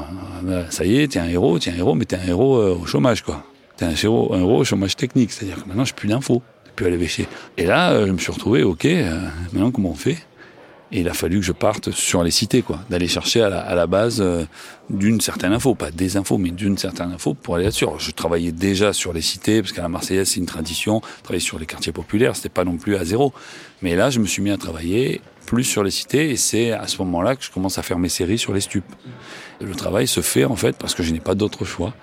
euh, 0.46 0.64
ça 0.70 0.84
y 0.84 1.00
est, 1.00 1.08
t'es 1.08 1.18
un 1.18 1.26
héros, 1.26 1.58
t'es 1.58 1.72
un 1.72 1.76
héros, 1.76 1.96
mais 1.96 2.04
t'es 2.04 2.14
un 2.14 2.24
héros 2.24 2.56
euh, 2.58 2.78
au 2.80 2.86
chômage, 2.86 3.22
quoi. 3.22 3.42
T'es 3.76 3.84
un 3.84 3.90
héros, 3.90 4.32
un 4.32 4.38
héros 4.38 4.58
au 4.58 4.64
chômage 4.64 4.94
technique, 4.94 5.32
c'est-à-dire 5.32 5.60
que 5.60 5.68
maintenant, 5.68 5.84
j'ai 5.84 5.92
plus 5.92 6.08
d'infos, 6.08 6.40
plus 6.76 6.86
à 6.86 6.90
l'évêché. 6.90 7.26
Et 7.58 7.66
là, 7.66 8.06
je 8.06 8.12
me 8.12 8.18
suis 8.18 8.30
retrouvé, 8.30 8.62
ok, 8.62 8.86
maintenant, 9.52 9.72
comment 9.72 9.90
on 9.90 9.94
fait? 9.96 10.18
Et 10.92 11.00
il 11.00 11.08
a 11.08 11.14
fallu 11.14 11.40
que 11.40 11.46
je 11.46 11.52
parte 11.52 11.90
sur 11.90 12.22
les 12.22 12.30
cités, 12.30 12.62
quoi, 12.62 12.80
d'aller 12.90 13.08
chercher 13.08 13.42
à 13.42 13.74
la, 13.74 13.86
base 13.86 14.20
euh, 14.20 14.44
d'une 14.90 15.20
certaine 15.20 15.52
info, 15.52 15.74
pas 15.74 15.90
des 15.90 16.16
infos, 16.16 16.38
mais 16.38 16.50
d'une 16.50 16.78
certaine 16.78 17.10
info 17.10 17.34
pour 17.34 17.56
aller 17.56 17.64
là-dessus. 17.64 17.86
Je 17.98 18.10
travaillais 18.10 18.52
déjà 18.52 18.92
sur 18.92 19.12
les 19.12 19.22
cités, 19.22 19.62
parce 19.62 19.72
qu'à 19.72 19.82
la 19.82 19.88
Marseillaise, 19.88 20.28
c'est 20.28 20.40
une 20.40 20.46
tradition, 20.46 21.00
travailler 21.22 21.40
sur 21.40 21.58
les 21.58 21.66
quartiers 21.66 21.92
populaires, 21.92 22.36
c'était 22.36 22.48
pas 22.48 22.64
non 22.64 22.76
plus 22.76 22.96
à 22.96 23.04
zéro. 23.04 23.32
Mais 23.82 23.96
là, 23.96 24.10
je 24.10 24.20
me 24.20 24.26
suis 24.26 24.42
mis 24.42 24.50
à 24.50 24.56
travailler 24.56 25.20
plus 25.46 25.64
sur 25.64 25.82
les 25.82 25.90
cités, 25.90 26.30
et 26.30 26.36
c'est 26.36 26.72
à 26.72 26.86
ce 26.86 26.98
moment-là 26.98 27.34
que 27.36 27.44
je 27.44 27.50
commence 27.50 27.78
à 27.78 27.82
faire 27.82 27.98
mes 27.98 28.08
séries 28.08 28.38
sur 28.38 28.52
les 28.52 28.60
stupes. 28.60 28.84
Le 29.60 29.74
travail 29.74 30.06
se 30.06 30.20
fait, 30.20 30.44
en 30.44 30.56
fait, 30.56 30.76
parce 30.76 30.94
que 30.94 31.02
je 31.02 31.12
n'ai 31.12 31.20
pas 31.20 31.34
d'autre 31.34 31.64
choix. 31.64 31.94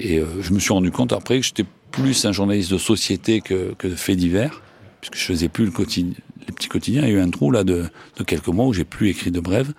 Et 0.00 0.18
euh, 0.18 0.26
je 0.40 0.52
me 0.52 0.58
suis 0.58 0.72
rendu 0.72 0.90
compte 0.90 1.12
après 1.12 1.38
que 1.38 1.46
j'étais 1.46 1.66
plus 1.90 2.24
un 2.24 2.32
journaliste 2.32 2.72
de 2.72 2.78
société 2.78 3.40
que, 3.40 3.74
que 3.78 3.86
de 3.86 3.94
faits 3.94 4.16
divers, 4.16 4.62
puisque 5.00 5.16
je 5.16 5.24
faisais 5.24 5.48
plus 5.48 5.66
le 5.66 5.70
quotidien, 5.70 6.14
les 6.46 6.52
petits 6.52 6.68
quotidiens. 6.68 7.02
Il 7.02 7.08
y 7.08 7.12
a 7.12 7.14
eu 7.14 7.20
un 7.20 7.30
trou 7.30 7.50
là 7.50 7.64
de, 7.64 7.84
de 8.16 8.24
quelques 8.24 8.48
mois 8.48 8.66
où 8.66 8.72
j'ai 8.72 8.84
plus 8.84 9.08
écrit 9.08 9.30
de 9.30 9.40
brèves, 9.40 9.72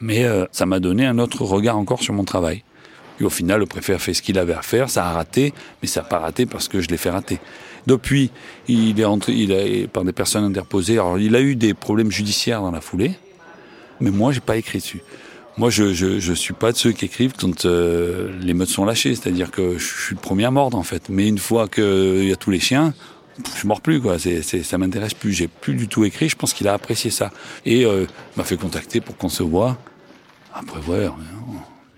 mais 0.00 0.24
euh, 0.24 0.46
ça 0.52 0.66
m'a 0.66 0.80
donné 0.80 1.06
un 1.06 1.18
autre 1.18 1.42
regard 1.42 1.78
encore 1.78 2.02
sur 2.02 2.14
mon 2.14 2.24
travail. 2.24 2.62
Et 3.20 3.24
au 3.24 3.30
final, 3.30 3.60
le 3.60 3.66
préfet 3.66 3.94
a 3.94 3.98
fait 3.98 4.14
ce 4.14 4.22
qu'il 4.22 4.38
avait 4.38 4.54
à 4.54 4.62
faire, 4.62 4.90
ça 4.90 5.06
a 5.06 5.12
raté, 5.12 5.54
mais 5.82 5.88
ça 5.88 6.02
n'a 6.02 6.08
pas 6.08 6.18
raté 6.18 6.46
parce 6.46 6.68
que 6.68 6.80
je 6.80 6.88
l'ai 6.88 6.96
fait 6.96 7.10
rater. 7.10 7.38
Depuis, 7.86 8.30
il 8.66 8.98
est 8.98 9.04
entré, 9.04 9.32
il 9.32 9.52
a, 9.52 9.86
par 9.88 10.04
des 10.04 10.12
personnes 10.12 10.44
interposées. 10.44 10.94
Alors, 10.94 11.18
il 11.18 11.36
a 11.36 11.40
eu 11.40 11.54
des 11.54 11.74
problèmes 11.74 12.10
judiciaires 12.10 12.60
dans 12.60 12.70
la 12.70 12.80
foulée, 12.80 13.12
mais 14.00 14.10
moi, 14.10 14.32
j'ai 14.32 14.40
pas 14.40 14.56
écrit 14.56 14.78
dessus. 14.78 15.02
Moi, 15.56 15.70
je, 15.70 15.92
je, 15.92 16.18
je 16.18 16.32
suis 16.32 16.54
pas 16.54 16.72
de 16.72 16.76
ceux 16.76 16.90
qui 16.90 17.04
écrivent 17.04 17.34
quand 17.38 17.64
euh, 17.64 18.32
les 18.40 18.54
meutes 18.54 18.70
sont 18.70 18.84
lâchées, 18.84 19.14
c'est-à-dire 19.14 19.52
que 19.52 19.78
je 19.78 19.84
suis 19.84 20.16
le 20.16 20.20
premier 20.20 20.46
à 20.46 20.50
mordre 20.50 20.76
en 20.76 20.82
fait. 20.82 21.08
Mais 21.08 21.28
une 21.28 21.38
fois 21.38 21.68
qu'il 21.68 22.24
y 22.24 22.32
a 22.32 22.36
tous 22.36 22.50
les 22.50 22.58
chiens, 22.58 22.92
je 23.60 23.66
mords 23.66 23.80
plus 23.80 24.00
quoi. 24.00 24.16
Ça 24.18 24.78
m'intéresse 24.78 25.14
plus. 25.14 25.32
J'ai 25.32 25.48
plus 25.48 25.74
du 25.74 25.88
tout 25.88 26.04
écrit. 26.04 26.28
Je 26.28 26.36
pense 26.36 26.52
qu'il 26.52 26.68
a 26.68 26.72
apprécié 26.72 27.10
ça 27.10 27.30
et 27.64 27.84
euh, 27.84 28.06
m'a 28.36 28.44
fait 28.44 28.56
contacter 28.56 29.00
pour 29.00 29.16
qu'on 29.16 29.28
se 29.28 29.42
voit. 29.42 29.78
Après, 30.52 30.80
ouais, 30.88 31.08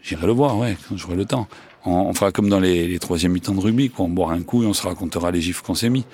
j'irai 0.03 0.27
le 0.27 0.33
voir, 0.33 0.59
ouais, 0.59 0.77
quand 0.89 0.97
j'aurai 0.97 1.17
le 1.17 1.27
temps. 1.27 1.47
On, 1.89 2.13
fera 2.15 2.33
comme 2.33 2.49
dans 2.49 2.59
les, 2.59 2.99
troisième 2.99 3.31
mi-temps 3.31 3.55
de 3.55 3.61
rugby, 3.61 3.91
quoi. 3.91 4.07
On 4.07 4.09
boira 4.09 4.35
un 4.35 4.43
coup 4.43 4.65
et 4.65 4.67
on 4.67 4.73
se 4.73 4.85
racontera 4.85 5.31
les 5.31 5.41
gifs 5.41 5.61
qu'on 5.61 5.77
s'est 5.77 5.89
mis. 5.89 6.05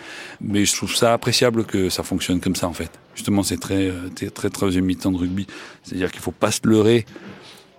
Mais 0.43 0.67
je 0.67 0.77
trouve 0.77 0.95
ça 0.95 1.15
appréciable 1.15 1.65
que 1.65 1.89
ça 1.89 2.03
fonctionne 2.03 2.41
comme 2.41 2.57
ça 2.57 2.69
en 2.69 2.75
fait. 2.75 2.91
Justement, 3.15 3.43
c'est 3.43 3.57
très, 3.57 3.91
très, 4.15 4.29
très 4.29 4.51
troisième 4.51 4.85
mi-temps 4.85 5.13
de 5.13 5.17
rugby. 5.17 5.47
C'est-à-dire 5.83 6.11
qu'il 6.11 6.21
faut 6.21 6.31
pas 6.31 6.51
se 6.51 6.61
leurrer. 6.65 7.07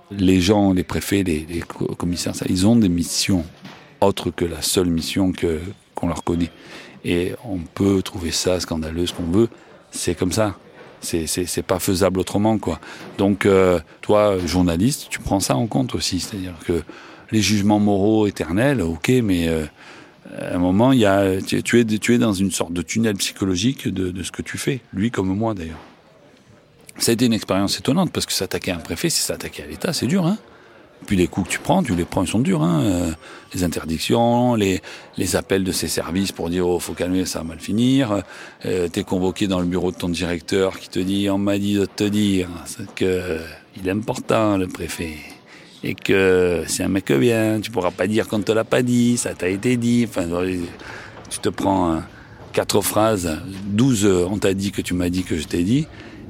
Les 0.10 0.42
gens, 0.42 0.74
les 0.74 0.84
préfets, 0.84 1.24
les, 1.24 1.46
les 1.48 1.62
commissaires, 1.98 2.36
ça, 2.36 2.46
ils 2.50 2.66
ont 2.66 2.76
des 2.76 2.90
missions 2.90 3.46
autres 4.02 4.32
que 4.32 4.46
la 4.46 4.62
seule 4.62 4.90
mission 4.90 5.32
que 5.32 5.60
qu'on 5.94 6.08
leur 6.08 6.24
connaît. 6.24 6.52
Et 7.06 7.34
on 7.44 7.58
peut 7.58 8.02
trouver 8.02 8.32
ça 8.32 8.60
scandaleux, 8.60 9.06
ce 9.06 9.14
qu'on 9.14 9.24
veut. 9.24 9.50
C'est 9.92 10.16
comme 10.16 10.32
ça. 10.32 10.56
C'est, 11.02 11.66
pas 11.66 11.80
faisable 11.80 12.20
autrement, 12.20 12.58
quoi. 12.58 12.80
Donc, 13.18 13.46
euh, 13.46 13.80
toi, 14.02 14.38
journaliste, 14.46 15.08
tu 15.10 15.20
prends 15.20 15.42
ça 15.42 15.56
en 15.56 15.68
compte 15.68 15.96
aussi. 15.96 16.22
C'est-à-dire 16.22 16.56
que 16.66 16.82
les 17.32 17.42
jugements 17.42 17.80
moraux 17.80 18.26
éternels, 18.26 18.82
ok, 18.82 19.10
mais 19.22 19.50
euh, 19.50 19.66
à 20.40 20.56
un 20.56 20.60
moment, 20.60 20.94
il 20.94 21.00
y 21.00 21.06
a, 21.06 21.42
tu, 21.42 21.62
tu, 21.62 21.80
es, 21.80 21.86
tu 21.86 22.14
es 22.14 22.18
dans 22.18 22.32
une 22.32 22.52
sorte 22.52 22.72
de 22.72 22.82
tunnel 22.82 23.16
psychologique 23.16 23.88
de, 23.88 24.12
de 24.12 24.24
ce 24.24 24.32
que 24.32 24.42
tu 24.42 24.58
fais. 24.58 24.80
Lui 24.94 25.12
comme 25.12 25.36
moi, 25.36 25.54
d'ailleurs. 25.54 25.82
Ça 27.00 27.12
a 27.12 27.14
été 27.14 27.26
une 27.26 27.34
expérience 27.34 27.78
étonnante 27.78 28.12
parce 28.12 28.26
que 28.26 28.32
s'attaquer 28.32 28.72
à 28.72 28.76
un 28.76 28.80
préfet, 28.80 29.10
c'est 29.10 29.26
s'attaquer 29.26 29.64
à 29.64 29.68
l'État, 29.68 29.92
c'est 29.92 30.08
dur, 30.08 30.26
hein. 30.26 30.38
Puis 31.06 31.16
les 31.16 31.28
coups 31.28 31.48
que 31.48 31.54
tu 31.54 31.60
prends, 31.60 31.84
tu 31.84 31.96
les 31.96 32.06
prends, 32.06 32.24
ils 32.24 32.28
sont 32.28 32.40
durs. 32.40 32.64
Hein. 32.64 32.82
Euh, 32.84 33.12
les 33.54 33.64
interdictions, 33.64 34.56
les, 34.56 34.82
les 35.18 35.36
appels 35.36 35.64
de 35.64 35.72
ses 35.72 35.88
services 35.88 36.32
pour 36.32 36.50
dire 36.50 36.68
oh 36.68 36.80
faut 36.80 36.94
calmer, 36.94 37.26
ça 37.26 37.40
va 37.40 37.46
mal 37.46 37.60
finir. 37.60 38.24
Euh, 38.66 38.88
T'es 38.88 39.04
convoqué 39.04 39.48
dans 39.48 39.60
le 39.60 39.66
bureau 39.66 39.92
de 39.92 39.98
ton 39.98 40.10
directeur 40.10 40.80
qui 40.80 40.90
te 40.90 41.00
dit 41.00 41.30
on 41.30 41.38
m'a 41.38 41.58
dit 41.58 41.76
de 41.76 41.86
te 41.86 42.04
dire 42.04 42.50
que 42.96 43.40
il 43.78 43.88
est 43.88 43.92
important 43.92 44.58
le 44.58 44.68
préfet 44.68 45.18
et 45.84 45.96
que 45.96 46.64
c'est 46.68 46.84
un 46.84 46.88
mec 46.88 47.12
bien. 47.12 47.60
Tu 47.62 47.70
pourras 47.70 47.92
pas 47.92 48.08
dire 48.08 48.28
qu'on 48.28 48.42
te 48.42 48.52
l'a 48.52 48.64
pas 48.64 48.82
dit, 48.82 49.18
ça 49.18 49.34
t'a 49.34 49.50
été 49.50 49.78
dit. 49.78 50.06
Enfin, 50.08 50.28
tu 51.30 51.40
te 51.40 51.50
prends 51.50 52.02
quatre 52.54 52.82
phrases, 52.82 53.40
douze 53.66 54.06
on 54.06 54.38
t'a 54.38 54.54
dit 54.54 54.72
que 54.72 54.82
tu 54.82 54.94
m'as 54.94 55.10
dit 55.10 55.24
que 55.24 55.38
je 55.38 55.46
t'ai 55.46 55.64
dit. 55.64 55.88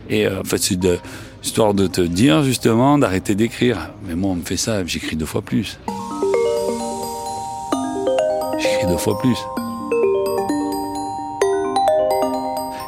Et 0.10 0.25
euh, 0.27 0.42
en 0.42 0.44
fait, 0.44 0.58
c'est 0.58 0.80
de, 0.80 0.98
histoire 1.43 1.73
de 1.73 1.88
te 1.88 2.01
dire 2.01 2.43
justement 2.43 2.97
d'arrêter 2.97 3.35
d'écrire. 3.35 3.89
Mais 4.07 4.15
moi, 4.15 4.31
on 4.31 4.35
me 4.35 4.43
fait 4.43 4.57
ça, 4.57 4.85
j'écris 4.85 5.15
deux 5.15 5.25
fois 5.25 5.41
plus. 5.41 5.77
pris 8.63 8.88
deux 8.88 8.97
fois 8.97 9.17
plus. 9.19 9.38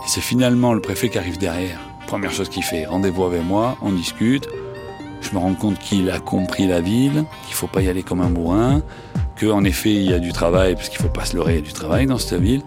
Et 0.03 0.07
c'est 0.07 0.21
finalement 0.21 0.73
le 0.73 0.81
préfet 0.81 1.09
qui 1.09 1.17
arrive 1.17 1.37
derrière. 1.37 1.79
Première 2.07 2.31
chose 2.31 2.49
qu'il 2.49 2.63
fait, 2.63 2.85
rendez-vous 2.85 3.23
avec 3.23 3.43
moi, 3.43 3.77
on 3.81 3.91
discute. 3.91 4.47
Je 5.21 5.31
me 5.31 5.39
rends 5.39 5.55
compte 5.55 5.79
qu'il 5.79 6.09
a 6.11 6.19
compris 6.19 6.67
la 6.67 6.81
ville, 6.81 7.25
qu'il 7.47 7.55
faut 7.55 7.67
pas 7.67 7.81
y 7.81 7.89
aller 7.89 8.03
comme 8.03 8.21
un 8.21 8.29
bourrin, 8.29 8.83
qu'en 9.39 9.63
effet 9.63 9.91
il 9.91 10.09
y 10.09 10.13
a 10.13 10.19
du 10.19 10.31
travail, 10.31 10.75
parce 10.75 10.89
qu'il 10.89 10.99
faut 10.99 11.09
pas 11.09 11.25
se 11.25 11.35
leurrer, 11.35 11.53
il 11.53 11.59
y 11.59 11.63
a 11.63 11.65
du 11.65 11.73
travail 11.73 12.05
dans 12.05 12.19
cette 12.19 12.39
ville. 12.39 12.61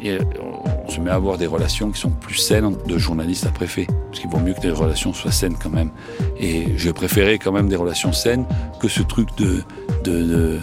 On 0.00 0.73
se 0.94 1.00
met 1.00 1.10
à 1.10 1.14
avoir 1.14 1.38
des 1.38 1.46
relations 1.46 1.90
qui 1.90 2.00
sont 2.00 2.10
plus 2.10 2.36
saines 2.36 2.76
de 2.86 2.98
journaliste 2.98 3.46
à 3.46 3.50
préfet. 3.50 3.86
Parce 4.08 4.20
qu'il 4.20 4.30
vaut 4.30 4.38
mieux 4.38 4.54
que 4.54 4.62
les 4.62 4.70
relations 4.70 5.12
soient 5.12 5.32
saines 5.32 5.56
quand 5.60 5.70
même. 5.70 5.90
Et 6.38 6.74
je 6.76 6.90
préférais 6.90 7.38
quand 7.38 7.52
même 7.52 7.68
des 7.68 7.76
relations 7.76 8.12
saines 8.12 8.44
que 8.80 8.88
ce 8.88 9.02
truc 9.02 9.28
de, 9.36 10.60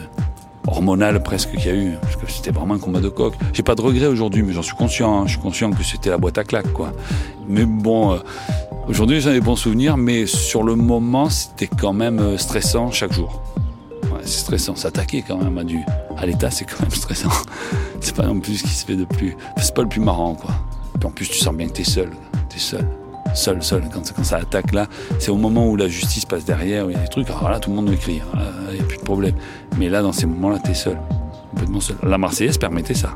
hormonal 0.67 1.21
presque 1.21 1.51
qu'il 1.51 1.65
y 1.65 1.69
a 1.69 1.75
eu. 1.75 1.93
Parce 2.01 2.15
que 2.15 2.31
c'était 2.31 2.51
vraiment 2.51 2.75
un 2.75 2.79
combat 2.79 3.01
de 3.01 3.09
coq. 3.09 3.33
J'ai 3.51 3.63
pas 3.63 3.75
de 3.75 3.81
regrets 3.81 4.07
aujourd'hui, 4.07 4.41
mais 4.41 4.53
j'en 4.53 4.61
suis 4.61 4.75
conscient. 4.75 5.21
Hein. 5.21 5.23
Je 5.25 5.31
suis 5.31 5.41
conscient 5.41 5.71
que 5.71 5.83
c'était 5.83 6.09
la 6.09 6.17
boîte 6.17 6.38
à 6.38 6.43
claques, 6.43 6.71
quoi. 6.71 6.93
Mais 7.50 7.65
bon, 7.65 8.13
euh, 8.13 8.17
aujourd'hui 8.88 9.19
j'en 9.19 9.31
ai 9.31 9.33
des 9.33 9.41
bons 9.41 9.57
souvenirs, 9.57 9.97
mais 9.97 10.25
sur 10.27 10.63
le 10.63 10.75
moment 10.75 11.29
c'était 11.29 11.67
quand 11.67 11.93
même 11.93 12.19
euh, 12.19 12.38
stressant 12.38 12.91
chaque 12.91 13.11
jour. 13.11 13.41
C'est 14.21 14.41
stressant. 14.41 14.75
S'attaquer 14.75 15.23
quand 15.27 15.38
même 15.38 15.57
à 15.57 15.63
du, 15.63 15.79
à 16.21 16.25
l'État, 16.25 16.51
c'est 16.51 16.65
quand 16.65 16.79
même 16.81 16.91
stressant. 16.91 17.29
c'est 17.99 18.15
pas 18.15 18.23
non 18.25 18.39
plus 18.39 18.57
ce 18.57 18.63
qui 18.63 18.69
se 18.69 18.85
fait 18.85 18.95
de 18.95 19.05
plus. 19.05 19.35
C'est 19.57 19.73
pas 19.73 19.81
le 19.81 19.89
plus 19.89 20.01
marrant, 20.01 20.35
quoi. 20.35 20.51
Puis 20.99 21.07
en 21.07 21.11
plus, 21.11 21.27
tu 21.27 21.37
sens 21.37 21.53
bien 21.53 21.67
que 21.67 21.73
t'es 21.73 21.83
seul. 21.83 22.11
T'es 22.49 22.59
seul. 22.59 22.87
Seul, 23.33 23.63
seul. 23.63 23.83
Quand, 23.91 24.23
ça 24.23 24.37
attaque 24.37 24.73
là, 24.73 24.87
c'est 25.19 25.31
au 25.31 25.37
moment 25.37 25.67
où 25.67 25.75
la 25.75 25.87
justice 25.87 26.25
passe 26.25 26.45
derrière, 26.45 26.85
où 26.85 26.89
il 26.89 26.93
y 26.93 26.99
a 26.99 27.01
des 27.01 27.07
trucs. 27.07 27.29
Alors 27.29 27.49
là, 27.49 27.59
tout 27.59 27.69
le 27.69 27.77
monde 27.77 27.91
écrit. 27.91 28.21
Il 28.69 28.75
n'y 28.75 28.79
a 28.79 28.83
plus 28.83 28.97
de 28.97 29.03
problème. 29.03 29.35
Mais 29.77 29.89
là, 29.89 30.01
dans 30.01 30.11
ces 30.11 30.25
moments-là, 30.27 30.59
t'es 30.59 30.73
seul. 30.73 30.97
Complètement 31.51 31.79
seul. 31.79 31.97
La 32.03 32.17
Marseillaise 32.17 32.57
permettait 32.57 32.93
ça. 32.93 33.15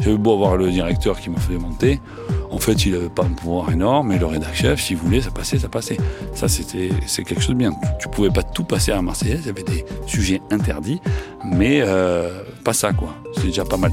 J'avais 0.00 0.16
beau 0.16 0.32
avoir 0.32 0.56
le 0.56 0.70
directeur 0.70 1.20
qui 1.20 1.30
m'a 1.30 1.38
fait 1.38 1.58
monter. 1.58 2.00
En 2.50 2.58
fait, 2.58 2.84
il 2.84 2.92
n'avait 2.92 3.08
pas 3.08 3.24
un 3.24 3.32
pouvoir 3.32 3.70
énorme, 3.70 4.08
mais 4.08 4.18
le 4.18 4.26
rédacteur 4.26 4.54
chef, 4.54 4.82
s'il 4.82 4.96
voulait, 4.96 5.20
ça 5.20 5.30
passait, 5.30 5.58
ça 5.58 5.68
passait. 5.68 5.96
Ça, 6.34 6.48
c'était, 6.48 6.90
quelque 7.24 7.40
chose 7.40 7.50
de 7.50 7.54
bien. 7.54 7.72
Tu, 7.72 7.88
tu 8.00 8.08
pouvais 8.08 8.30
pas 8.30 8.42
tout 8.42 8.64
passer 8.64 8.92
à 8.92 8.96
la 8.96 9.02
Marseillaise, 9.02 9.40
il 9.42 9.46
y 9.46 9.50
avait 9.50 9.62
des 9.62 9.84
sujets 10.06 10.42
interdits, 10.50 11.00
mais 11.44 11.80
euh, 11.82 12.42
pas 12.64 12.72
ça, 12.72 12.92
quoi. 12.92 13.14
C'est 13.36 13.46
déjà 13.46 13.64
pas 13.64 13.76
mal. 13.76 13.92